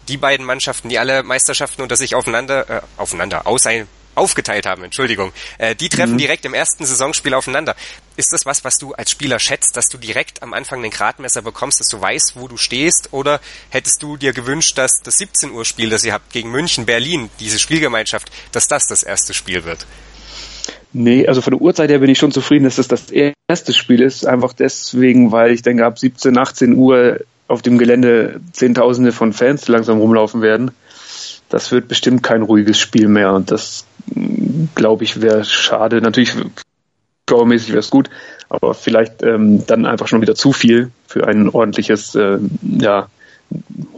die 0.09 0.17
beiden 0.17 0.45
Mannschaften, 0.45 0.89
die 0.89 0.99
alle 0.99 1.23
Meisterschaften 1.23 1.83
unter 1.83 1.97
sich 1.97 2.15
aufeinander, 2.15 2.69
äh, 2.69 2.81
aufeinander, 2.97 3.47
aus 3.47 3.67
ein, 3.67 3.87
aufgeteilt 4.15 4.67
haben, 4.67 4.85
Entschuldigung, 4.85 5.33
äh, 5.59 5.75
die 5.75 5.89
treffen 5.89 6.15
mhm. 6.15 6.19
direkt 6.19 6.45
im 6.45 6.55
ersten 6.55 6.85
Saisonspiel 6.85 7.35
aufeinander. 7.35 7.77
Ist 8.17 8.33
das 8.33 8.45
was, 8.45 8.65
was 8.65 8.77
du 8.77 8.93
als 8.93 9.11
Spieler 9.11 9.39
schätzt, 9.39 9.77
dass 9.77 9.89
du 9.89 9.99
direkt 9.99 10.43
am 10.43 10.53
Anfang 10.53 10.83
den 10.83 10.91
Gradmesser 10.91 11.43
bekommst, 11.43 11.81
dass 11.81 11.89
du 11.89 12.01
weißt, 12.01 12.35
wo 12.35 12.49
du 12.49 12.57
stehst? 12.57 13.13
Oder 13.13 13.41
hättest 13.71 14.03
du 14.03 14.17
dir 14.17 14.33
gewünscht, 14.33 14.77
dass 14.79 15.01
das 15.03 15.19
17 15.19 15.53
Uhr 15.53 15.65
Spiel, 15.65 15.91
das 15.91 16.05
ihr 16.05 16.13
habt 16.13 16.33
gegen 16.33 16.51
München, 16.51 16.87
Berlin, 16.87 17.31
diese 17.39 17.59
Spielgemeinschaft, 17.59 18.31
dass 18.53 18.67
das 18.67 18.87
das 18.89 19.03
erste 19.03 19.33
Spiel 19.33 19.65
wird? 19.65 19.87
Nee, 20.93 21.27
also 21.29 21.41
von 21.41 21.53
der 21.53 21.61
Uhrzeit 21.61 21.89
her 21.91 22.01
bin 22.01 22.11
ich 22.11 22.19
schon 22.19 22.33
zufrieden, 22.33 22.65
dass 22.65 22.77
das 22.77 22.89
das 22.89 23.11
erste 23.11 23.73
Spiel 23.73 24.03
ist. 24.03 24.27
Einfach 24.27 24.53
deswegen, 24.53 25.31
weil 25.31 25.53
ich 25.53 25.63
denke, 25.63 25.87
ab 25.87 25.99
17, 25.99 26.37
18 26.37 26.75
Uhr 26.75 27.21
auf 27.51 27.63
dem 27.63 27.79
Gelände 27.79 28.41
Zehntausende 28.53 29.11
von 29.11 29.33
Fans 29.33 29.67
langsam 29.67 29.99
rumlaufen 29.99 30.41
werden. 30.41 30.71
Das 31.49 31.73
wird 31.73 31.89
bestimmt 31.89 32.23
kein 32.23 32.43
ruhiges 32.43 32.79
Spiel 32.79 33.09
mehr 33.09 33.33
und 33.33 33.51
das, 33.51 33.87
glaube 34.77 35.03
ich, 35.03 35.21
wäre 35.21 35.45
schade. 35.45 36.01
Natürlich, 36.01 36.37
tormäßig 37.27 37.71
wäre 37.71 37.81
es 37.81 37.91
gut, 37.91 38.09
aber 38.49 38.73
vielleicht 38.75 39.25
ähm, 39.25 39.67
dann 39.67 39.85
einfach 39.85 40.07
schon 40.07 40.23
wieder 40.23 40.37
zu 40.37 40.53
viel 40.53 40.93
für 41.09 41.27
ein 41.27 41.49
ordentliches, 41.49 42.15
äh, 42.15 42.39
ja, 42.63 43.09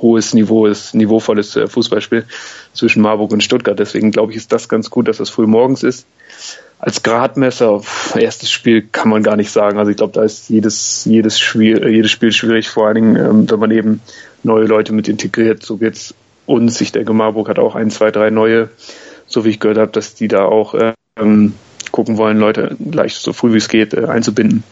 hohes 0.00 0.34
Niveau, 0.34 0.68
niveauvolles 0.92 1.56
äh, 1.56 1.66
Fußballspiel 1.66 2.24
zwischen 2.72 3.02
Marburg 3.02 3.32
und 3.32 3.42
Stuttgart. 3.42 3.78
Deswegen 3.78 4.10
glaube 4.10 4.32
ich, 4.32 4.38
ist 4.38 4.52
das 4.52 4.68
ganz 4.68 4.90
gut, 4.90 5.08
dass 5.08 5.18
das 5.18 5.30
früh 5.30 5.46
morgens 5.46 5.82
ist 5.82 6.06
als 6.82 7.04
Gradmesser, 7.04 7.80
erstes 8.16 8.50
Spiel 8.50 8.82
kann 8.82 9.08
man 9.08 9.22
gar 9.22 9.36
nicht 9.36 9.52
sagen. 9.52 9.78
Also 9.78 9.92
ich 9.92 9.96
glaube, 9.96 10.14
da 10.14 10.24
ist 10.24 10.50
jedes, 10.50 11.04
jedes 11.04 11.38
Spiel, 11.38 11.80
äh, 11.80 11.88
jedes 11.88 12.10
Spiel 12.10 12.32
schwierig, 12.32 12.68
vor 12.68 12.88
allen 12.88 12.96
Dingen, 12.96 13.16
ähm, 13.16 13.50
wenn 13.50 13.60
man 13.60 13.70
eben 13.70 14.00
neue 14.42 14.64
Leute 14.64 14.92
mit 14.92 15.06
integriert. 15.06 15.62
So 15.62 15.76
geht's 15.76 16.12
uns. 16.44 16.80
Ich 16.80 16.90
denke, 16.90 17.12
Marburg 17.12 17.48
hat 17.48 17.60
auch 17.60 17.76
ein, 17.76 17.92
zwei, 17.92 18.10
drei 18.10 18.30
neue, 18.30 18.68
so 19.28 19.44
wie 19.44 19.50
ich 19.50 19.60
gehört 19.60 19.78
habe, 19.78 19.92
dass 19.92 20.16
die 20.16 20.26
da 20.26 20.44
auch 20.44 20.74
ähm, 21.16 21.54
gucken 21.92 22.16
wollen, 22.16 22.38
Leute 22.38 22.76
gleich 22.90 23.14
so 23.14 23.32
früh 23.32 23.52
wie 23.52 23.58
es 23.58 23.68
geht 23.68 23.94
äh, 23.94 24.06
einzubinden. 24.06 24.64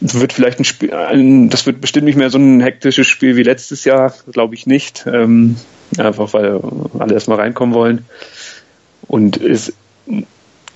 Wird 0.00 0.32
vielleicht 0.32 0.60
ein 0.60 0.64
Spiel, 0.64 0.92
ein, 0.94 1.50
das 1.50 1.66
wird 1.66 1.80
bestimmt 1.80 2.04
nicht 2.04 2.16
mehr 2.16 2.30
so 2.30 2.38
ein 2.38 2.60
hektisches 2.60 3.06
Spiel 3.06 3.36
wie 3.36 3.42
letztes 3.42 3.84
Jahr, 3.84 4.14
glaube 4.32 4.54
ich 4.54 4.66
nicht. 4.66 5.04
Ähm, 5.06 5.56
einfach 5.96 6.32
weil 6.34 6.60
alle 6.98 7.14
erstmal 7.14 7.38
reinkommen 7.38 7.74
wollen. 7.74 8.04
Und 9.06 9.40
es 9.40 9.72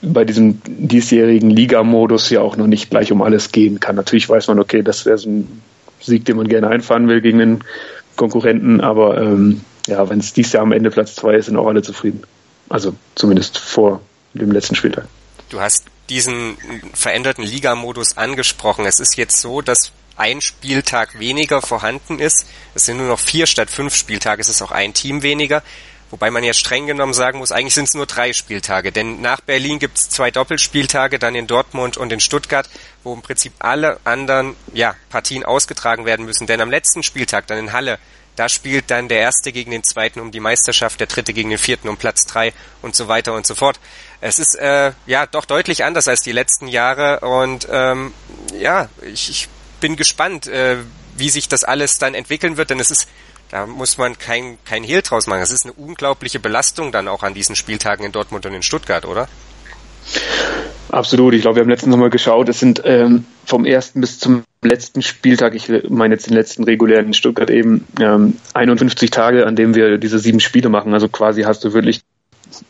bei 0.03 0.25
diesem 0.25 0.61
diesjährigen 0.67 1.51
Liga-Modus 1.51 2.29
ja 2.31 2.41
auch 2.41 2.57
noch 2.57 2.67
nicht 2.67 2.91
gleich 2.91 3.13
um 3.13 3.23
alles 3.23 3.53
gehen 3.53 3.79
kann. 3.79 3.95
Natürlich 3.97 4.29
weiß 4.29 4.49
man, 4.49 4.59
okay, 4.59 4.83
das 4.83 5.07
wäre 5.07 5.17
so 5.17 5.31
ein 5.31 5.63
Sieg, 6.01 6.25
den 6.25 6.37
man 6.37 6.49
gerne 6.49 6.69
einfahren 6.69 7.07
will 7.09 7.21
gegen 7.21 7.39
den 7.39 7.65
Konkurrenten, 8.17 8.81
aber 8.81 9.21
ähm, 9.21 9.61
ja, 9.87 10.09
wenn 10.11 10.19
es 10.19 10.33
dieses 10.33 10.53
Jahr 10.53 10.65
am 10.65 10.73
Ende 10.73 10.91
Platz 10.91 11.15
zwei 11.15 11.37
ist, 11.37 11.47
sind 11.47 11.57
auch 11.57 11.67
alle 11.67 11.83
zufrieden. 11.83 12.23
Also 12.69 12.95
zumindest 13.15 13.59
vor 13.59 14.01
dem 14.35 14.51
letzten 14.51 14.75
Spieltag. 14.75 15.07
Du 15.51 15.61
hast 15.61 15.87
diesen 16.13 16.59
veränderten 16.93 17.43
Liga-Modus 17.43 18.19
angesprochen. 18.19 18.85
Es 18.85 19.01
ist 19.01 19.17
jetzt 19.17 19.41
so, 19.41 19.63
dass 19.63 19.93
ein 20.17 20.43
Spieltag 20.43 21.19
weniger 21.19 21.63
vorhanden 21.63 22.19
ist. 22.19 22.47
Es 22.75 22.85
sind 22.85 22.99
nur 22.99 23.09
noch 23.09 23.19
vier 23.19 23.47
statt 23.47 23.71
fünf 23.71 23.95
Spieltage. 23.95 24.43
Es 24.43 24.51
ist 24.51 24.61
auch 24.61 24.73
ein 24.73 24.93
Team 24.93 25.23
weniger. 25.23 25.63
Wobei 26.11 26.31
man 26.31 26.45
ja 26.45 26.53
streng 26.53 26.87
genommen 26.87 27.15
sagen 27.15 27.39
muss, 27.39 27.51
eigentlich 27.51 27.73
sind 27.73 27.89
es 27.89 27.95
nur 27.95 28.05
drei 28.05 28.35
Spieltage. 28.35 28.93
Denn 28.93 29.23
nach 29.23 29.41
Berlin 29.41 29.79
gibt 29.79 29.97
es 29.97 30.11
zwei 30.11 30.31
Doppelspieltage, 30.31 31.19
dann 31.19 31.35
in 31.35 31.47
Dortmund 31.47 31.97
und 31.97 32.13
in 32.13 32.21
Stuttgart, 32.21 32.69
wo 33.03 33.15
im 33.15 33.23
Prinzip 33.23 33.55
alle 33.61 33.99
anderen 34.05 34.55
ja, 34.75 34.95
Partien 35.09 35.47
ausgetragen 35.47 36.05
werden 36.05 36.27
müssen. 36.27 36.47
Denn 36.47 36.61
am 36.61 36.71
letzten 36.71 37.03
Spieltag, 37.03 37.47
dann 37.47 37.57
in 37.57 37.73
Halle, 37.73 37.99
da 38.37 38.49
spielt 38.49 38.91
dann 38.91 39.09
der 39.09 39.19
Erste 39.19 39.53
gegen 39.53 39.71
den 39.71 39.85
Zweiten 39.85 40.21
um 40.21 40.31
die 40.31 40.41
Meisterschaft, 40.41 41.01
der 41.01 41.07
Dritte 41.07 41.33
gegen 41.33 41.51
den 41.51 41.59
Vierten 41.59 41.89
um 41.89 41.97
Platz 41.97 42.27
drei 42.27 42.53
und 42.81 42.97
so 42.97 43.09
weiter 43.09 43.35
und 43.35 43.47
so 43.47 43.55
fort. 43.55 43.79
Es 44.21 44.39
ist 44.39 44.55
äh, 44.55 44.93
ja 45.07 45.27
doch 45.27 45.45
deutlich 45.45 45.85
anders 45.85 46.09
als 46.09 46.21
die 46.21 46.33
letzten 46.33 46.69
Jahre 46.69 47.21
und 47.21 47.69
ähm, 47.71 48.15
ja, 48.59 48.89
ich, 49.03 49.29
ich 49.29 49.49
bin 49.81 49.97
gespannt, 49.97 50.47
äh, 50.47 50.79
wie 51.17 51.31
sich 51.31 51.49
das 51.49 51.65
alles 51.65 51.99
dann 51.99 52.15
entwickeln 52.15 52.57
wird, 52.57 52.71
denn 52.71 52.81
es 52.81 52.91
ist 52.91 53.09
da 53.51 53.67
muss 53.67 53.99
man 53.99 54.17
kein, 54.17 54.57
kein 54.65 54.83
Hehl 54.83 55.03
draus 55.03 55.27
machen. 55.27 55.43
Es 55.43 55.51
ist 55.51 55.67
eine 55.67 55.75
unglaubliche 55.75 56.41
Belastung 56.41 56.91
dann 56.91 57.07
auch 57.07 57.23
an 57.23 57.35
diesen 57.35 57.55
Spieltagen 57.55 58.03
in 58.07 58.11
Dortmund 58.11 58.47
und 58.47 58.55
in 58.55 58.63
Stuttgart, 58.63 59.05
oder? 59.05 59.29
Absolut. 60.93 61.33
Ich 61.33 61.41
glaube, 61.41 61.57
wir 61.57 61.63
haben 61.63 61.71
letztens 61.71 61.91
nochmal 61.91 62.11
geschaut. 62.11 62.51
Es 62.51 62.61
sind 62.61 62.83
ähm, 62.85 63.25
vom 63.47 63.65
ersten 63.65 64.03
bis 64.03 64.19
zum 64.19 64.45
letzten 64.61 65.01
Spieltag, 65.01 65.55
ich 65.55 65.73
meine 65.89 66.15
jetzt 66.15 66.27
den 66.27 66.35
letzten 66.35 66.65
regulären 66.65 67.07
in 67.07 67.15
Stuttgart 67.15 67.49
eben, 67.49 67.87
ähm, 67.99 68.37
51 68.53 69.11
Tage, 69.11 69.47
an 69.47 69.57
dem 69.57 69.75
wir 69.75 69.97
diese 69.97 70.19
sieben 70.19 70.39
Spiele 70.39 70.69
machen. 70.69 70.93
Also 70.93 71.09
quasi 71.09 71.43
hast 71.43 71.65
du 71.65 71.73
wirklich 71.73 72.03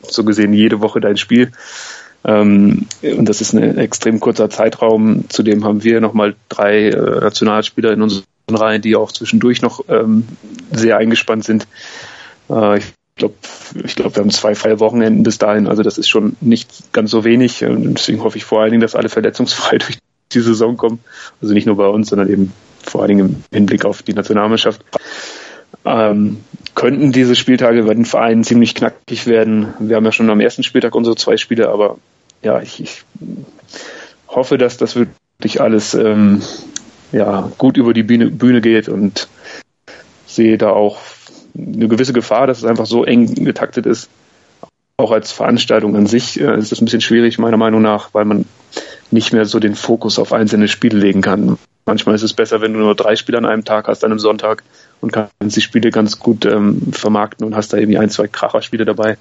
so 0.02 0.22
gesehen 0.22 0.54
jede 0.54 0.80
Woche 0.80 1.00
dein 1.00 1.16
Spiel. 1.16 1.50
Ähm, 2.24 2.86
und 3.02 3.28
das 3.28 3.40
ist 3.40 3.54
ein 3.54 3.76
extrem 3.78 4.20
kurzer 4.20 4.48
Zeitraum. 4.48 5.24
Zudem 5.28 5.64
haben 5.64 5.82
wir 5.82 6.00
nochmal 6.00 6.36
drei 6.48 6.90
äh, 6.90 7.20
Nationalspieler 7.20 7.92
in 7.92 8.02
unseren 8.02 8.24
Reihen, 8.48 8.82
die 8.82 8.94
auch 8.94 9.10
zwischendurch 9.10 9.62
noch 9.62 9.80
ähm, 9.88 10.28
sehr 10.70 10.96
eingespannt 10.96 11.42
sind. 11.44 11.66
Äh, 12.48 12.78
ich 12.78 12.84
glaube, 13.22 13.34
ich 13.84 13.94
glaube, 13.94 14.16
wir 14.16 14.22
haben 14.22 14.30
zwei 14.30 14.54
freie 14.54 14.80
Wochenenden 14.80 15.22
bis 15.22 15.38
dahin. 15.38 15.68
Also 15.68 15.82
das 15.82 15.98
ist 15.98 16.08
schon 16.08 16.36
nicht 16.40 16.92
ganz 16.92 17.10
so 17.10 17.24
wenig. 17.24 17.64
Deswegen 17.66 18.22
hoffe 18.22 18.36
ich 18.36 18.44
vor 18.44 18.60
allen 18.60 18.70
Dingen, 18.70 18.80
dass 18.80 18.96
alle 18.96 19.08
verletzungsfrei 19.08 19.78
durch 19.78 19.98
die 20.32 20.40
Saison 20.40 20.76
kommen. 20.76 21.00
Also 21.40 21.54
nicht 21.54 21.66
nur 21.66 21.76
bei 21.76 21.86
uns, 21.86 22.08
sondern 22.08 22.28
eben 22.28 22.52
vor 22.82 23.02
allen 23.02 23.08
Dingen 23.08 23.44
im 23.50 23.58
Hinblick 23.58 23.84
auf 23.84 24.02
die 24.02 24.14
Nationalmannschaft. 24.14 24.84
Ähm, 25.84 26.38
könnten 26.74 27.12
diese 27.12 27.36
Spieltage 27.36 27.84
bei 27.84 27.94
den 27.94 28.04
Vereinen 28.04 28.44
ziemlich 28.44 28.74
knackig 28.74 29.26
werden. 29.26 29.74
Wir 29.78 29.96
haben 29.96 30.04
ja 30.04 30.12
schon 30.12 30.30
am 30.30 30.40
ersten 30.40 30.62
Spieltag 30.62 30.94
unsere 30.94 31.16
zwei 31.16 31.36
Spiele, 31.36 31.68
aber 31.68 31.98
ja, 32.42 32.60
ich, 32.60 32.80
ich 32.80 33.04
hoffe, 34.28 34.58
dass 34.58 34.78
das 34.78 34.96
wirklich 34.96 35.60
alles 35.60 35.94
ähm, 35.94 36.42
ja, 37.12 37.50
gut 37.58 37.76
über 37.76 37.92
die 37.94 38.02
Bühne, 38.02 38.30
Bühne 38.30 38.60
geht 38.60 38.88
und 38.88 39.28
sehe 40.26 40.56
da 40.56 40.70
auch 40.70 40.98
eine 41.56 41.88
gewisse 41.88 42.12
Gefahr, 42.12 42.46
dass 42.46 42.58
es 42.58 42.64
einfach 42.64 42.86
so 42.86 43.04
eng 43.04 43.34
getaktet 43.44 43.86
ist. 43.86 44.08
Auch 44.96 45.10
als 45.10 45.32
Veranstaltung 45.32 45.96
an 45.96 46.06
sich 46.06 46.40
äh, 46.40 46.58
ist 46.58 46.72
das 46.72 46.80
ein 46.80 46.84
bisschen 46.84 47.00
schwierig, 47.00 47.38
meiner 47.38 47.56
Meinung 47.56 47.82
nach, 47.82 48.10
weil 48.12 48.24
man 48.24 48.44
nicht 49.10 49.32
mehr 49.32 49.44
so 49.44 49.58
den 49.58 49.74
Fokus 49.74 50.18
auf 50.18 50.32
einzelne 50.32 50.68
Spiele 50.68 50.98
legen 50.98 51.20
kann. 51.20 51.58
Manchmal 51.84 52.14
ist 52.14 52.22
es 52.22 52.32
besser, 52.32 52.60
wenn 52.60 52.72
du 52.72 52.78
nur 52.78 52.94
drei 52.94 53.16
Spiele 53.16 53.38
an 53.38 53.44
einem 53.44 53.64
Tag 53.64 53.88
hast, 53.88 54.04
an 54.04 54.12
einem 54.12 54.20
Sonntag 54.20 54.62
und 55.00 55.12
kannst 55.12 55.56
die 55.56 55.60
Spiele 55.60 55.90
ganz 55.90 56.18
gut 56.18 56.46
ähm, 56.46 56.92
vermarkten 56.92 57.44
und 57.44 57.56
hast 57.56 57.72
da 57.72 57.76
irgendwie 57.76 57.98
ein, 57.98 58.10
zwei 58.10 58.28
Kracherspiele 58.28 58.84
dabei. 58.84 59.18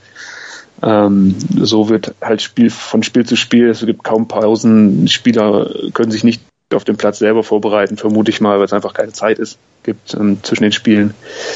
Ähm, 0.83 1.35
so 1.59 1.89
wird 1.89 2.13
halt 2.21 2.41
Spiel 2.41 2.69
von 2.69 3.03
Spiel 3.03 3.25
zu 3.25 3.35
Spiel, 3.35 3.69
es 3.69 3.85
gibt 3.85 4.03
kaum 4.03 4.27
Pausen, 4.27 5.07
Spieler 5.07 5.71
können 5.93 6.11
sich 6.11 6.23
nicht 6.23 6.41
auf 6.73 6.83
dem 6.83 6.97
Platz 6.97 7.19
selber 7.19 7.43
vorbereiten, 7.43 7.97
vermute 7.97 8.31
ich 8.31 8.41
mal, 8.41 8.57
weil 8.57 8.65
es 8.65 8.73
einfach 8.73 8.93
keine 8.93 9.11
Zeit 9.11 9.39
ist, 9.39 9.57
gibt 9.83 10.13
ähm, 10.13 10.43
zwischen 10.43 10.63
den 10.63 10.71
Spielen. 10.71 11.13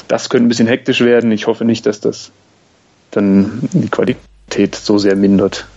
Das 0.08 0.30
könnte 0.30 0.46
ein 0.46 0.50
bisschen 0.50 0.68
hektisch 0.68 1.02
werden. 1.02 1.32
Ich 1.32 1.48
hoffe 1.48 1.66
nicht, 1.66 1.86
dass 1.86 2.00
das 2.00 2.32
dann 3.12 3.70
die 3.74 3.90
Qualität 3.90 4.76
so 4.76 4.98
sehr 4.98 5.16
mindert. 5.16 5.68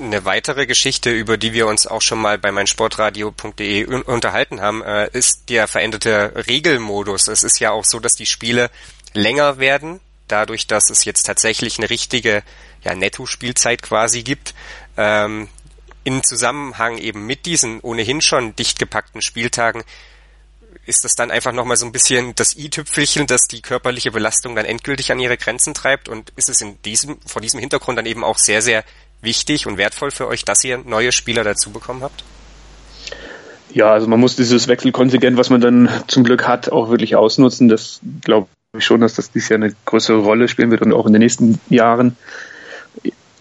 Eine 0.00 0.24
weitere 0.24 0.66
Geschichte, 0.66 1.10
über 1.10 1.36
die 1.36 1.52
wir 1.52 1.66
uns 1.66 1.86
auch 1.86 2.00
schon 2.00 2.20
mal 2.20 2.38
bei 2.38 2.50
meinsportradio.de 2.52 3.84
unterhalten 4.04 4.62
haben, 4.62 4.82
äh, 4.82 5.10
ist 5.12 5.50
der 5.50 5.68
veränderte 5.68 6.32
Regelmodus. 6.48 7.28
Es 7.28 7.42
ist 7.42 7.60
ja 7.60 7.70
auch 7.72 7.84
so, 7.84 8.00
dass 8.00 8.14
die 8.14 8.24
Spiele 8.24 8.70
länger 9.12 9.58
werden, 9.58 10.00
dadurch, 10.26 10.66
dass 10.66 10.88
es 10.88 11.04
jetzt 11.04 11.24
tatsächlich 11.24 11.78
eine 11.78 11.90
richtige 11.90 12.42
ja, 12.82 12.94
Netto-Spielzeit 12.94 13.82
quasi 13.82 14.22
gibt. 14.22 14.54
Ähm, 14.96 15.48
in 16.04 16.22
Zusammenhang 16.22 16.98
eben 16.98 17.26
mit 17.26 17.46
diesen 17.46 17.80
ohnehin 17.80 18.20
schon 18.20 18.56
dicht 18.56 18.78
gepackten 18.78 19.22
Spieltagen 19.22 19.82
ist 20.86 21.04
das 21.04 21.14
dann 21.14 21.30
einfach 21.30 21.52
nochmal 21.52 21.76
so 21.76 21.86
ein 21.86 21.92
bisschen 21.92 22.34
das 22.34 22.56
i-Tüpfelchen, 22.56 23.26
das 23.26 23.42
die 23.42 23.62
körperliche 23.62 24.10
Belastung 24.10 24.56
dann 24.56 24.64
endgültig 24.64 25.12
an 25.12 25.20
ihre 25.20 25.36
Grenzen 25.36 25.74
treibt 25.74 26.08
und 26.08 26.32
ist 26.36 26.48
es 26.48 26.60
in 26.60 26.80
diesem, 26.82 27.18
vor 27.26 27.42
diesem 27.42 27.60
Hintergrund 27.60 27.98
dann 27.98 28.06
eben 28.06 28.24
auch 28.24 28.38
sehr, 28.38 28.62
sehr 28.62 28.84
wichtig 29.22 29.66
und 29.66 29.76
wertvoll 29.76 30.10
für 30.10 30.26
euch, 30.26 30.44
dass 30.44 30.64
ihr 30.64 30.78
neue 30.78 31.12
Spieler 31.12 31.44
dazu 31.44 31.70
bekommen 31.70 32.02
habt? 32.02 32.24
Ja, 33.72 33.92
also 33.92 34.08
man 34.08 34.18
muss 34.18 34.36
dieses 34.36 34.66
Wechselkontingent, 34.66 35.36
was 35.36 35.50
man 35.50 35.60
dann 35.60 35.88
zum 36.08 36.24
Glück 36.24 36.48
hat, 36.48 36.72
auch 36.72 36.90
wirklich 36.90 37.14
ausnutzen. 37.14 37.68
Das 37.68 38.00
glaube 38.22 38.48
ich 38.76 38.84
schon, 38.84 39.00
dass 39.00 39.14
das 39.14 39.30
dieses 39.30 39.48
Jahr 39.48 39.60
eine 39.62 39.74
größere 39.84 40.18
Rolle 40.18 40.48
spielen 40.48 40.70
wird 40.70 40.82
und 40.82 40.92
auch 40.92 41.06
in 41.06 41.12
den 41.12 41.22
nächsten 41.22 41.60
Jahren. 41.68 42.16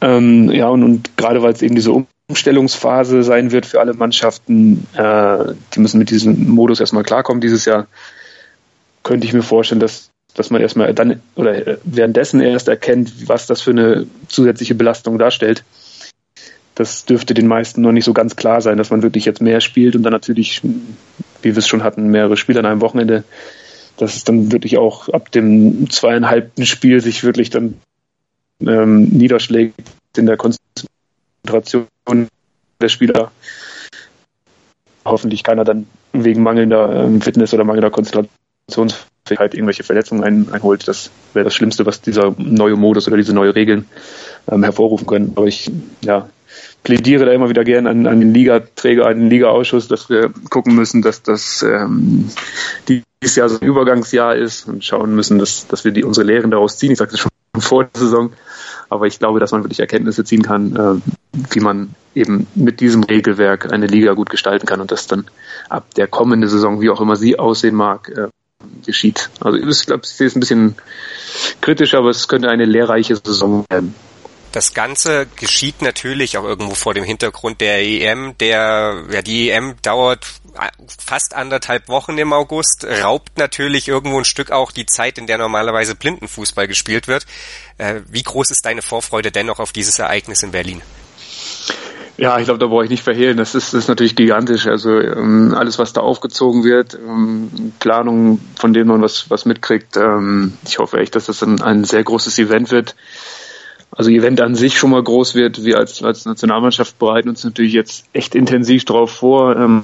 Ähm, 0.01 0.51
ja, 0.51 0.67
und, 0.67 0.83
und 0.83 1.17
gerade 1.17 1.41
weil 1.41 1.53
es 1.53 1.61
eben 1.61 1.75
diese 1.75 1.91
Umstellungsphase 2.29 3.23
sein 3.23 3.51
wird 3.51 3.65
für 3.65 3.79
alle 3.79 3.95
Mannschaften. 3.95 4.87
Äh, 4.93 5.53
die 5.73 5.79
müssen 5.79 5.97
mit 5.97 6.11
diesem 6.11 6.47
Modus 6.49 6.79
erstmal 6.79 7.03
klarkommen 7.03 7.41
dieses 7.41 7.65
Jahr. 7.65 7.87
Könnte 9.03 9.25
ich 9.25 9.33
mir 9.33 9.41
vorstellen, 9.41 9.81
dass, 9.81 10.11
dass 10.35 10.51
man 10.51 10.61
erstmal 10.61 10.93
dann 10.93 11.21
oder 11.35 11.77
währenddessen 11.83 12.39
erst 12.39 12.67
erkennt, 12.67 13.27
was 13.27 13.47
das 13.47 13.61
für 13.61 13.71
eine 13.71 14.05
zusätzliche 14.27 14.75
Belastung 14.75 15.17
darstellt. 15.17 15.63
Das 16.75 17.03
dürfte 17.03 17.33
den 17.33 17.47
meisten 17.47 17.81
noch 17.81 17.91
nicht 17.91 18.05
so 18.05 18.13
ganz 18.13 18.35
klar 18.35 18.61
sein, 18.61 18.77
dass 18.77 18.91
man 18.91 19.01
wirklich 19.01 19.25
jetzt 19.25 19.41
mehr 19.41 19.59
spielt 19.59 19.95
und 19.95 20.03
dann 20.03 20.13
natürlich, 20.13 20.61
wie 21.41 21.55
wir 21.55 21.57
es 21.57 21.67
schon 21.67 21.83
hatten, 21.83 22.09
mehrere 22.09 22.37
Spiele 22.37 22.59
an 22.59 22.65
einem 22.67 22.81
Wochenende, 22.81 23.23
dass 23.97 24.15
es 24.15 24.23
dann 24.23 24.51
wirklich 24.51 24.77
auch 24.77 25.09
ab 25.09 25.31
dem 25.31 25.89
zweieinhalbten 25.89 26.65
Spiel 26.65 27.01
sich 27.01 27.23
wirklich 27.23 27.49
dann 27.49 27.73
ähm, 28.61 29.05
niederschlägt 29.05 29.75
in 30.15 30.27
der 30.27 30.37
Konzentration 31.51 32.27
der 32.81 32.89
Spieler. 32.89 33.31
Hoffentlich 35.05 35.43
keiner 35.43 35.63
dann 35.63 35.87
wegen 36.13 36.43
mangelnder 36.43 37.05
ähm, 37.05 37.21
Fitness 37.21 37.53
oder 37.53 37.63
mangelnder 37.63 37.89
Konzentrationsfähigkeit 37.89 39.53
irgendwelche 39.53 39.83
Verletzungen 39.83 40.23
ein, 40.23 40.51
einholt. 40.51 40.87
Das 40.87 41.11
wäre 41.33 41.45
das 41.45 41.55
Schlimmste, 41.55 41.85
was 41.85 42.01
dieser 42.01 42.33
neue 42.37 42.75
Modus 42.75 43.07
oder 43.07 43.17
diese 43.17 43.33
neue 43.33 43.55
Regeln 43.55 43.85
ähm, 44.51 44.63
hervorrufen 44.63 45.07
können. 45.07 45.33
Aber 45.35 45.47
ich 45.47 45.71
ja, 46.01 46.29
plädiere 46.83 47.25
da 47.25 47.31
immer 47.31 47.49
wieder 47.49 47.63
gern 47.63 47.87
an, 47.87 48.07
an 48.07 48.19
den 48.19 48.33
Ligaträger, 48.33 49.07
an 49.07 49.19
den 49.19 49.29
Ligaausschuss, 49.29 49.87
dass 49.87 50.09
wir 50.09 50.31
gucken 50.49 50.75
müssen, 50.75 51.01
dass 51.01 51.23
das 51.23 51.63
ähm, 51.63 52.29
dieses 52.87 53.35
Jahr 53.35 53.49
so 53.49 53.59
ein 53.59 53.65
Übergangsjahr 53.65 54.35
ist 54.35 54.67
und 54.67 54.83
schauen 54.83 55.15
müssen, 55.15 55.39
dass, 55.39 55.67
dass 55.67 55.85
wir 55.85 55.91
die, 55.91 56.03
unsere 56.03 56.25
Lehren 56.25 56.51
daraus 56.51 56.77
ziehen. 56.77 56.91
Ich 56.91 56.97
sagte 56.97 57.17
schon 57.17 57.31
vor 57.57 57.85
der 57.85 58.01
Saison, 58.01 58.31
aber 58.89 59.07
ich 59.07 59.19
glaube, 59.19 59.39
dass 59.39 59.51
man 59.51 59.63
wirklich 59.63 59.79
Erkenntnisse 59.79 60.23
ziehen 60.23 60.41
kann, 60.41 60.75
äh, 60.75 61.41
wie 61.51 61.59
man 61.59 61.95
eben 62.15 62.47
mit 62.55 62.79
diesem 62.79 63.03
Regelwerk 63.03 63.71
eine 63.71 63.87
Liga 63.87 64.13
gut 64.13 64.29
gestalten 64.29 64.65
kann 64.65 64.81
und 64.81 64.91
das 64.91 65.07
dann 65.07 65.25
ab 65.69 65.93
der 65.95 66.07
kommenden 66.07 66.49
Saison, 66.49 66.81
wie 66.81 66.89
auch 66.89 67.01
immer 67.01 67.15
sie 67.15 67.37
aussehen 67.37 67.75
mag, 67.75 68.09
äh, 68.09 68.27
geschieht. 68.85 69.29
Also 69.39 69.57
ich 69.57 69.85
glaube, 69.85 70.01
ich 70.03 70.09
sehe 70.09 70.27
es 70.27 70.35
ein 70.35 70.39
bisschen 70.39 70.75
kritisch, 71.61 71.93
aber 71.93 72.09
es 72.09 72.27
könnte 72.27 72.49
eine 72.49 72.65
lehrreiche 72.65 73.15
Saison 73.15 73.65
werden. 73.69 73.93
Das 74.51 74.73
Ganze 74.73 75.27
geschieht 75.35 75.81
natürlich 75.81 76.37
auch 76.37 76.43
irgendwo 76.43 76.73
vor 76.73 76.93
dem 76.93 77.03
Hintergrund 77.03 77.61
der 77.61 77.81
EM. 77.81 78.35
Der, 78.39 79.03
ja, 79.11 79.21
die 79.21 79.51
EM 79.51 79.75
dauert 79.83 80.25
fast 80.97 81.35
anderthalb 81.35 81.87
Wochen 81.87 82.17
im 82.17 82.33
August, 82.33 82.85
raubt 83.03 83.37
natürlich 83.37 83.87
irgendwo 83.87 84.17
ein 84.17 84.25
Stück 84.25 84.51
auch 84.51 84.71
die 84.71 84.85
Zeit, 84.85 85.17
in 85.17 85.27
der 85.27 85.37
normalerweise 85.37 85.95
Blindenfußball 85.95 86.67
gespielt 86.67 87.07
wird. 87.07 87.25
Äh, 87.77 88.01
wie 88.09 88.23
groß 88.23 88.51
ist 88.51 88.65
deine 88.65 88.81
Vorfreude 88.81 89.31
dennoch 89.31 89.59
auf 89.59 89.71
dieses 89.71 89.99
Ereignis 89.99 90.41
in 90.41 90.51
Berlin? 90.51 90.81
Ja, 92.19 92.37
ich 92.37 92.45
glaube, 92.45 92.59
da 92.59 92.67
brauche 92.67 92.83
ich 92.83 92.89
nicht 92.89 93.03
verhehlen. 93.03 93.37
Das 93.37 93.55
ist, 93.55 93.73
das 93.73 93.83
ist 93.83 93.87
natürlich 93.87 94.15
gigantisch. 94.15 94.67
Also 94.67 94.99
ähm, 94.99 95.53
alles, 95.57 95.79
was 95.79 95.93
da 95.93 96.01
aufgezogen 96.01 96.65
wird, 96.65 96.95
ähm, 96.95 97.71
Planungen, 97.79 98.41
von 98.59 98.73
denen 98.73 98.89
man 98.89 99.01
was, 99.01 99.29
was 99.29 99.45
mitkriegt. 99.45 99.95
Ähm, 99.95 100.57
ich 100.65 100.79
hoffe 100.79 100.97
echt, 100.97 101.15
dass 101.15 101.27
das 101.27 101.41
ein, 101.43 101.61
ein 101.61 101.85
sehr 101.85 102.03
großes 102.03 102.37
Event 102.39 102.71
wird. 102.71 102.95
Also 103.99 104.11
Event 104.11 104.39
an 104.39 104.55
sich 104.55 104.77
schon 104.77 104.91
mal 104.91 105.03
groß 105.03 105.35
wird. 105.35 105.65
Wir 105.65 105.77
als, 105.77 106.01
als 106.01 106.23
Nationalmannschaft 106.23 106.97
bereiten 106.99 107.27
uns 107.27 107.43
natürlich 107.43 107.73
jetzt 107.73 108.05
echt 108.13 108.33
intensiv 108.33 108.85
drauf 108.85 109.11
vor. 109.11 109.57
Ähm, 109.57 109.83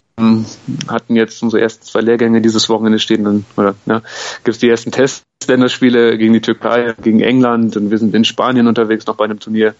hatten 0.87 1.17
jetzt 1.17 1.43
unsere 1.43 1.61
ersten 1.61 1.83
zwei 1.83 1.99
Lehrgänge 1.99 2.39
dieses 2.39 2.69
Wochenende 2.69 2.99
stehen. 2.99 3.25
Dann, 3.25 3.45
oder 3.57 3.75
ja, 3.85 3.99
gibt 4.45 4.55
es 4.55 4.59
die 4.59 4.69
ersten 4.69 4.93
Testländerspiele 4.93 6.17
gegen 6.17 6.31
die 6.31 6.39
Türkei, 6.39 6.95
gegen 7.03 7.19
England 7.19 7.75
und 7.75 7.91
wir 7.91 7.97
sind 7.97 8.15
in 8.15 8.23
Spanien 8.23 8.67
unterwegs 8.67 9.05
noch 9.05 9.17
bei 9.17 9.25
einem 9.25 9.41
Turnier 9.41 9.75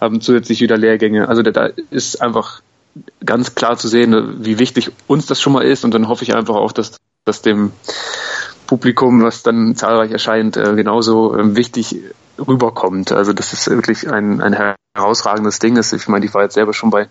haben 0.00 0.20
zusätzlich 0.20 0.60
wieder 0.60 0.78
Lehrgänge. 0.78 1.28
Also 1.28 1.42
da, 1.42 1.70
ist 1.90 2.22
einfach 2.22 2.62
ganz 3.24 3.56
klar 3.56 3.76
zu 3.76 3.88
sehen, 3.88 4.36
wie 4.38 4.60
wichtig 4.60 4.92
uns 5.08 5.26
das 5.26 5.40
schon 5.40 5.52
mal 5.52 5.64
ist. 5.64 5.84
Und 5.84 5.92
dann 5.94 6.06
hoffe 6.06 6.22
ich 6.22 6.32
einfach 6.32 6.54
auch, 6.54 6.70
dass, 6.70 6.96
dass 7.24 7.42
dem 7.42 7.72
Publikum, 8.68 9.24
was 9.24 9.42
dann 9.42 9.74
zahlreich 9.74 10.12
erscheint, 10.12 10.56
äh, 10.56 10.76
genauso 10.76 11.34
äh, 11.34 11.56
wichtig 11.56 11.96
rüberkommt. 12.38 13.12
Also 13.12 13.32
das 13.32 13.52
ist 13.52 13.68
wirklich 13.68 14.10
ein, 14.10 14.40
ein 14.40 14.74
herausragendes 14.94 15.58
Ding. 15.58 15.78
Ich 15.78 16.08
meine, 16.08 16.26
ich 16.26 16.34
war 16.34 16.42
jetzt 16.42 16.54
selber 16.54 16.72
schon 16.72 16.90
bei 16.90 17.08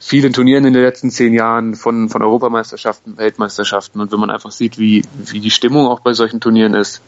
vielen 0.00 0.32
Turnieren 0.32 0.64
in 0.64 0.72
den 0.72 0.82
letzten 0.82 1.10
zehn 1.10 1.34
Jahren 1.34 1.74
von, 1.74 2.08
von 2.08 2.22
Europameisterschaften, 2.22 3.16
Weltmeisterschaften. 3.18 4.00
Und 4.00 4.12
wenn 4.12 4.20
man 4.20 4.30
einfach 4.30 4.50
sieht, 4.50 4.78
wie, 4.78 5.04
wie 5.26 5.40
die 5.40 5.50
Stimmung 5.50 5.86
auch 5.86 6.00
bei 6.00 6.14
solchen 6.14 6.40
Turnieren 6.40 6.74
ist, 6.74 7.02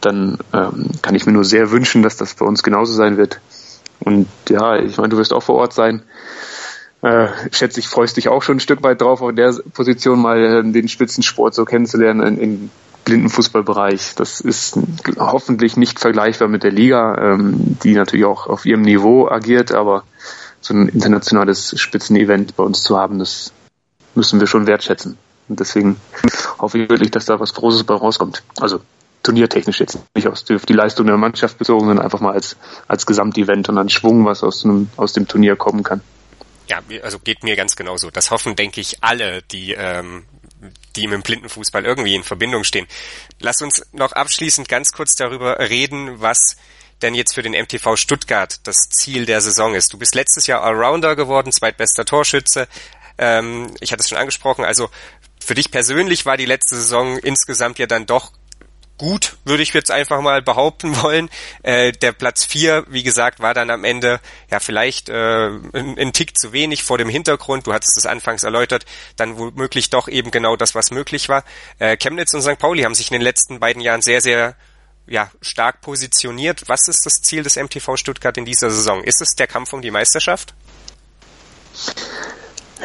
dann 0.00 0.38
ähm, 0.52 0.90
kann 1.02 1.14
ich 1.14 1.26
mir 1.26 1.32
nur 1.32 1.44
sehr 1.44 1.70
wünschen, 1.70 2.02
dass 2.02 2.16
das 2.16 2.34
bei 2.34 2.46
uns 2.46 2.62
genauso 2.62 2.92
sein 2.92 3.16
wird. 3.16 3.40
Und 4.00 4.28
ja, 4.48 4.76
ich 4.76 4.96
meine, 4.96 5.10
du 5.10 5.16
wirst 5.16 5.32
auch 5.32 5.42
vor 5.42 5.56
Ort 5.56 5.72
sein. 5.72 6.02
Äh, 7.02 7.28
schätze 7.50 7.80
ich, 7.80 7.88
freust 7.88 8.16
dich 8.16 8.28
auch 8.28 8.42
schon 8.42 8.56
ein 8.56 8.60
Stück 8.60 8.82
weit 8.82 9.00
drauf, 9.00 9.20
auf 9.20 9.34
der 9.34 9.54
Position 9.74 10.20
mal 10.20 10.42
äh, 10.42 10.62
den 10.62 10.88
Spitzensport 10.88 11.54
so 11.54 11.64
kennenzulernen 11.64 12.22
in, 12.26 12.38
in 12.38 12.70
Blindenfußballbereich. 13.04 14.14
Das 14.16 14.40
ist 14.40 14.78
hoffentlich 15.18 15.76
nicht 15.76 16.00
vergleichbar 16.00 16.48
mit 16.48 16.62
der 16.62 16.72
Liga, 16.72 17.32
ähm, 17.32 17.78
die 17.82 17.94
natürlich 17.94 18.24
auch 18.24 18.46
auf 18.46 18.66
ihrem 18.66 18.82
Niveau 18.82 19.28
agiert, 19.28 19.72
aber 19.72 20.04
so 20.60 20.74
ein 20.74 20.88
internationales 20.88 21.78
Spitzenevent 21.78 22.56
bei 22.56 22.64
uns 22.64 22.82
zu 22.82 22.98
haben, 22.98 23.18
das 23.18 23.52
müssen 24.14 24.40
wir 24.40 24.46
schon 24.46 24.66
wertschätzen. 24.66 25.18
Und 25.48 25.60
deswegen 25.60 25.96
hoffe 26.58 26.78
ich 26.78 26.88
wirklich, 26.88 27.10
dass 27.10 27.26
da 27.26 27.38
was 27.38 27.52
Großes 27.54 27.84
bei 27.84 27.94
rauskommt. 27.94 28.42
Also 28.58 28.80
turniertechnisch 29.22 29.80
jetzt 29.80 29.98
nicht 30.14 30.28
auf 30.28 30.42
die 30.42 30.72
Leistung 30.72 31.06
der 31.06 31.16
Mannschaft 31.16 31.58
bezogen, 31.58 31.86
sondern 31.86 32.04
einfach 32.04 32.20
mal 32.20 32.32
als, 32.32 32.56
als 32.88 33.06
Gesamtevent 33.06 33.68
und 33.68 33.78
an 33.78 33.88
Schwung, 33.88 34.24
was 34.24 34.42
aus, 34.42 34.64
einem, 34.64 34.88
aus 34.96 35.12
dem 35.12 35.26
Turnier 35.26 35.56
kommen 35.56 35.82
kann. 35.82 36.00
Ja, 36.68 36.78
also 37.02 37.18
geht 37.18 37.42
mir 37.42 37.56
ganz 37.56 37.76
genauso. 37.76 38.10
Das 38.10 38.30
hoffen, 38.30 38.56
denke 38.56 38.80
ich, 38.80 39.02
alle, 39.02 39.42
die, 39.42 39.72
ähm, 39.72 40.24
die 40.96 41.06
mit 41.06 41.14
dem 41.14 41.22
Blindenfußball 41.22 41.84
irgendwie 41.84 42.14
in 42.14 42.22
Verbindung 42.22 42.64
stehen. 42.64 42.86
Lass 43.40 43.62
uns 43.62 43.84
noch 43.92 44.12
abschließend 44.12 44.68
ganz 44.68 44.92
kurz 44.92 45.14
darüber 45.14 45.58
reden, 45.58 46.20
was 46.20 46.56
denn 47.02 47.14
jetzt 47.14 47.34
für 47.34 47.42
den 47.42 47.52
MTV 47.52 47.96
Stuttgart 47.96 48.60
das 48.64 48.88
Ziel 48.88 49.26
der 49.26 49.40
Saison 49.40 49.74
ist. 49.74 49.92
Du 49.92 49.98
bist 49.98 50.14
letztes 50.14 50.46
Jahr 50.46 50.62
Allrounder 50.62 51.16
geworden, 51.16 51.52
zweitbester 51.52 52.04
Torschütze. 52.04 52.68
Ähm, 53.18 53.74
ich 53.80 53.92
hatte 53.92 54.00
es 54.00 54.08
schon 54.08 54.18
angesprochen, 54.18 54.64
also 54.64 54.90
für 55.44 55.54
dich 55.54 55.70
persönlich 55.70 56.24
war 56.24 56.36
die 56.36 56.46
letzte 56.46 56.76
Saison 56.76 57.18
insgesamt 57.18 57.78
ja 57.78 57.86
dann 57.86 58.06
doch 58.06 58.32
gut, 58.98 59.36
würde 59.44 59.62
ich 59.62 59.72
jetzt 59.74 59.90
einfach 59.90 60.20
mal 60.20 60.42
behaupten 60.42 60.96
wollen. 61.02 61.30
Äh, 61.62 61.92
der 61.92 62.12
Platz 62.12 62.44
vier, 62.44 62.84
wie 62.88 63.02
gesagt, 63.02 63.40
war 63.40 63.54
dann 63.54 63.70
am 63.70 63.84
Ende 63.84 64.20
ja 64.50 64.60
vielleicht 64.60 65.08
äh, 65.08 65.48
ein, 65.48 65.98
ein, 65.98 66.12
Tick 66.12 66.38
zu 66.38 66.52
wenig 66.52 66.84
vor 66.84 66.98
dem 66.98 67.08
Hintergrund. 67.08 67.66
Du 67.66 67.72
hattest 67.72 67.96
es 67.96 68.06
anfangs 68.06 68.42
erläutert, 68.42 68.84
dann 69.16 69.38
womöglich 69.38 69.90
doch 69.90 70.08
eben 70.08 70.30
genau 70.30 70.56
das, 70.56 70.74
was 70.74 70.90
möglich 70.90 71.28
war. 71.28 71.44
Äh, 71.78 71.96
Chemnitz 71.96 72.34
und 72.34 72.42
St. 72.42 72.58
Pauli 72.58 72.82
haben 72.82 72.94
sich 72.94 73.10
in 73.10 73.14
den 73.14 73.22
letzten 73.22 73.60
beiden 73.60 73.82
Jahren 73.82 74.02
sehr, 74.02 74.20
sehr 74.20 74.56
ja, 75.06 75.30
stark 75.42 75.80
positioniert. 75.80 76.62
Was 76.66 76.88
ist 76.88 77.04
das 77.04 77.20
Ziel 77.22 77.42
des 77.42 77.56
MTV 77.56 77.96
Stuttgart 77.96 78.36
in 78.38 78.44
dieser 78.44 78.70
Saison? 78.70 79.02
Ist 79.04 79.20
es 79.20 79.34
der 79.36 79.46
Kampf 79.46 79.72
um 79.72 79.82
die 79.82 79.90
Meisterschaft? 79.90 80.54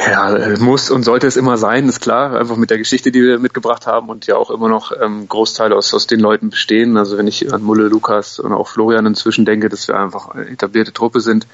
Ja, 0.05 0.35
äh, 0.35 0.57
muss 0.57 0.91
und 0.91 1.03
sollte 1.03 1.27
es 1.27 1.35
immer 1.35 1.57
sein, 1.57 1.89
ist 1.89 1.99
klar. 1.99 2.39
Einfach 2.39 2.55
mit 2.55 2.69
der 2.69 2.77
Geschichte, 2.77 3.11
die 3.11 3.21
wir 3.21 3.37
mitgebracht 3.39 3.85
haben 3.85 4.09
und 4.09 4.27
ja 4.27 4.35
auch 4.37 4.49
immer 4.49 4.69
noch 4.69 4.91
ähm, 4.99 5.27
Großteile 5.27 5.75
aus, 5.75 5.93
aus 5.93 6.07
den 6.07 6.19
Leuten 6.19 6.49
bestehen. 6.49 6.95
Also 6.97 7.17
wenn 7.17 7.27
ich 7.27 7.53
an 7.53 7.61
Mulle, 7.61 7.87
Lukas 7.87 8.39
und 8.39 8.53
auch 8.53 8.69
Florian 8.69 9.05
inzwischen 9.05 9.45
denke, 9.45 9.67
dass 9.67 9.87
wir 9.87 9.99
einfach 9.99 10.29
eine 10.29 10.47
etablierte 10.47 10.93
Truppe 10.93 11.19
sind. 11.19 11.47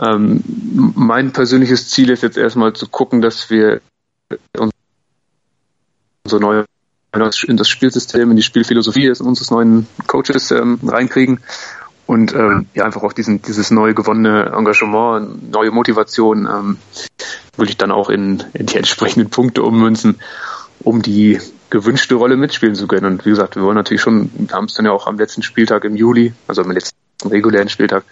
Ähm, 0.00 0.42
mein 0.96 1.32
persönliches 1.32 1.88
Ziel 1.88 2.10
ist 2.10 2.22
jetzt 2.22 2.36
erstmal 2.36 2.72
zu 2.72 2.88
gucken, 2.88 3.22
dass 3.22 3.48
wir 3.50 3.80
unsere 6.24 6.40
neue 6.40 6.64
in 7.46 7.58
das 7.58 7.68
Spielsystem, 7.68 8.30
in 8.30 8.36
die 8.36 8.42
Spielphilosophie 8.42 9.10
unseres 9.10 9.50
neuen 9.50 9.86
Coaches 10.06 10.50
ähm, 10.50 10.80
reinkriegen 10.82 11.40
und 12.06 12.34
ähm, 12.34 12.66
ja 12.74 12.84
einfach 12.84 13.02
auch 13.02 13.12
diesen 13.12 13.42
dieses 13.42 13.70
neue 13.70 13.94
gewonnene 13.94 14.52
Engagement, 14.56 15.52
neue 15.52 15.70
Motivation 15.70 16.46
ähm, 16.46 16.78
will 17.56 17.68
ich 17.68 17.76
dann 17.76 17.90
auch 17.90 18.08
in, 18.08 18.42
in 18.54 18.66
die 18.66 18.76
entsprechenden 18.76 19.30
Punkte 19.30 19.62
ummünzen, 19.62 20.20
um 20.80 21.02
die 21.02 21.38
gewünschte 21.70 22.14
Rolle 22.14 22.36
mitspielen 22.36 22.74
zu 22.74 22.86
können. 22.86 23.06
Und 23.06 23.24
wie 23.24 23.30
gesagt, 23.30 23.56
wir 23.56 23.62
wollen 23.62 23.76
natürlich 23.76 24.02
schon, 24.02 24.30
wir 24.34 24.54
haben 24.54 24.66
es 24.66 24.74
dann 24.74 24.86
ja 24.86 24.92
auch 24.92 25.06
am 25.06 25.18
letzten 25.18 25.42
Spieltag 25.42 25.84
im 25.84 25.96
Juli, 25.96 26.34
also 26.46 26.62
am 26.62 26.70
letzten 26.70 26.96
regulären 27.24 27.68
Spieltag 27.68 28.04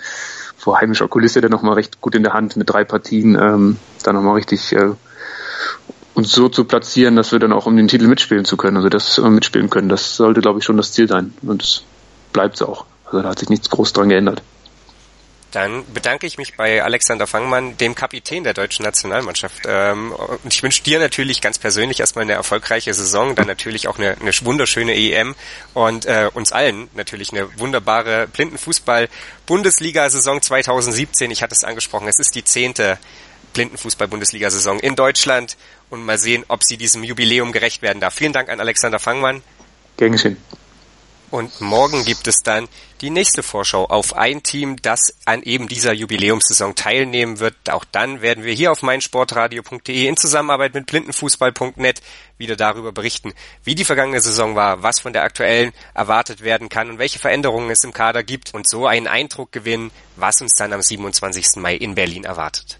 vor 0.56 0.80
heimischer 0.80 1.08
Kulisse 1.08 1.40
dann 1.40 1.50
nochmal 1.50 1.74
recht 1.74 2.00
gut 2.00 2.14
in 2.14 2.22
der 2.22 2.34
Hand 2.34 2.56
mit 2.56 2.68
drei 2.68 2.84
Partien, 2.84 3.34
ähm, 3.34 3.76
dann 4.02 4.14
nochmal 4.14 4.34
richtig 4.34 4.72
äh, 4.72 4.90
uns 6.14 6.32
so 6.32 6.48
zu 6.48 6.64
platzieren, 6.64 7.16
dass 7.16 7.32
wir 7.32 7.38
dann 7.38 7.52
auch 7.52 7.66
um 7.66 7.76
den 7.76 7.88
Titel 7.88 8.06
mitspielen 8.06 8.44
zu 8.44 8.56
können, 8.56 8.76
also 8.76 8.88
das 8.88 9.18
äh, 9.18 9.28
mitspielen 9.28 9.70
können. 9.70 9.88
Das 9.88 10.16
sollte, 10.16 10.40
glaube 10.40 10.58
ich, 10.58 10.64
schon 10.64 10.76
das 10.76 10.92
Ziel 10.92 11.08
sein. 11.08 11.32
Und 11.42 11.62
das 11.62 11.82
bleibt 12.32 12.56
es 12.56 12.62
auch. 12.62 12.84
Also 13.06 13.22
da 13.22 13.30
hat 13.30 13.38
sich 13.38 13.48
nichts 13.48 13.70
groß 13.70 13.92
dran 13.92 14.08
geändert. 14.08 14.42
Dann 15.50 15.84
bedanke 15.92 16.26
ich 16.26 16.38
mich 16.38 16.56
bei 16.56 16.82
Alexander 16.82 17.26
Fangmann, 17.26 17.76
dem 17.76 17.94
Kapitän 17.94 18.44
der 18.44 18.54
deutschen 18.54 18.82
Nationalmannschaft. 18.84 19.64
Ähm, 19.66 20.12
und 20.12 20.50
ich 20.52 20.62
wünsche 20.62 20.82
dir 20.82 20.98
natürlich 21.00 21.40
ganz 21.40 21.58
persönlich 21.58 22.00
erstmal 22.00 22.22
eine 22.22 22.34
erfolgreiche 22.34 22.92
Saison, 22.94 23.34
dann 23.34 23.46
natürlich 23.46 23.88
auch 23.88 23.98
eine, 23.98 24.16
eine 24.20 24.32
wunderschöne 24.42 24.94
EM 24.94 25.34
und 25.74 26.06
äh, 26.06 26.30
uns 26.32 26.52
allen 26.52 26.88
natürlich 26.94 27.32
eine 27.32 27.58
wunderbare 27.58 28.28
Blindenfußball-Bundesliga-Saison 28.28 30.40
2017. 30.40 31.30
Ich 31.30 31.42
hatte 31.42 31.54
es 31.54 31.64
angesprochen, 31.64 32.08
es 32.08 32.20
ist 32.20 32.34
die 32.34 32.44
zehnte 32.44 32.98
Blindenfußball-Bundesliga-Saison 33.54 34.78
in 34.78 34.94
Deutschland 34.94 35.56
und 35.90 36.04
mal 36.04 36.18
sehen, 36.18 36.44
ob 36.48 36.62
sie 36.62 36.76
diesem 36.76 37.02
Jubiläum 37.02 37.52
gerecht 37.52 37.82
werden 37.82 38.00
darf. 38.00 38.14
Vielen 38.14 38.32
Dank 38.32 38.48
an 38.48 38.60
Alexander 38.60 38.98
Fangmann. 38.98 39.42
Gern 39.96 40.12
geschehen. 40.12 40.36
Und 41.30 41.60
morgen 41.60 42.04
gibt 42.04 42.26
es 42.26 42.42
dann 42.42 42.68
die 43.00 43.10
nächste 43.10 43.44
Vorschau 43.44 43.86
auf 43.86 44.16
ein 44.16 44.42
Team, 44.42 44.82
das 44.82 45.14
an 45.24 45.42
eben 45.42 45.68
dieser 45.68 45.92
Jubiläumssaison 45.92 46.74
teilnehmen 46.74 47.38
wird. 47.38 47.54
Auch 47.70 47.84
dann 47.84 48.20
werden 48.20 48.42
wir 48.42 48.52
hier 48.52 48.72
auf 48.72 48.82
meinsportradio.de 48.82 50.08
in 50.08 50.16
Zusammenarbeit 50.16 50.74
mit 50.74 50.86
blindenfußball.net 50.86 52.02
wieder 52.36 52.56
darüber 52.56 52.90
berichten, 52.90 53.32
wie 53.62 53.76
die 53.76 53.84
vergangene 53.84 54.20
Saison 54.20 54.56
war, 54.56 54.82
was 54.82 54.98
von 54.98 55.12
der 55.12 55.22
aktuellen 55.22 55.72
erwartet 55.94 56.42
werden 56.42 56.68
kann 56.68 56.90
und 56.90 56.98
welche 56.98 57.20
Veränderungen 57.20 57.70
es 57.70 57.84
im 57.84 57.92
Kader 57.92 58.24
gibt 58.24 58.52
und 58.52 58.68
so 58.68 58.86
einen 58.86 59.06
Eindruck 59.06 59.52
gewinnen, 59.52 59.92
was 60.16 60.42
uns 60.42 60.56
dann 60.56 60.72
am 60.72 60.82
27. 60.82 61.56
Mai 61.56 61.76
in 61.76 61.94
Berlin 61.94 62.24
erwartet. 62.24 62.79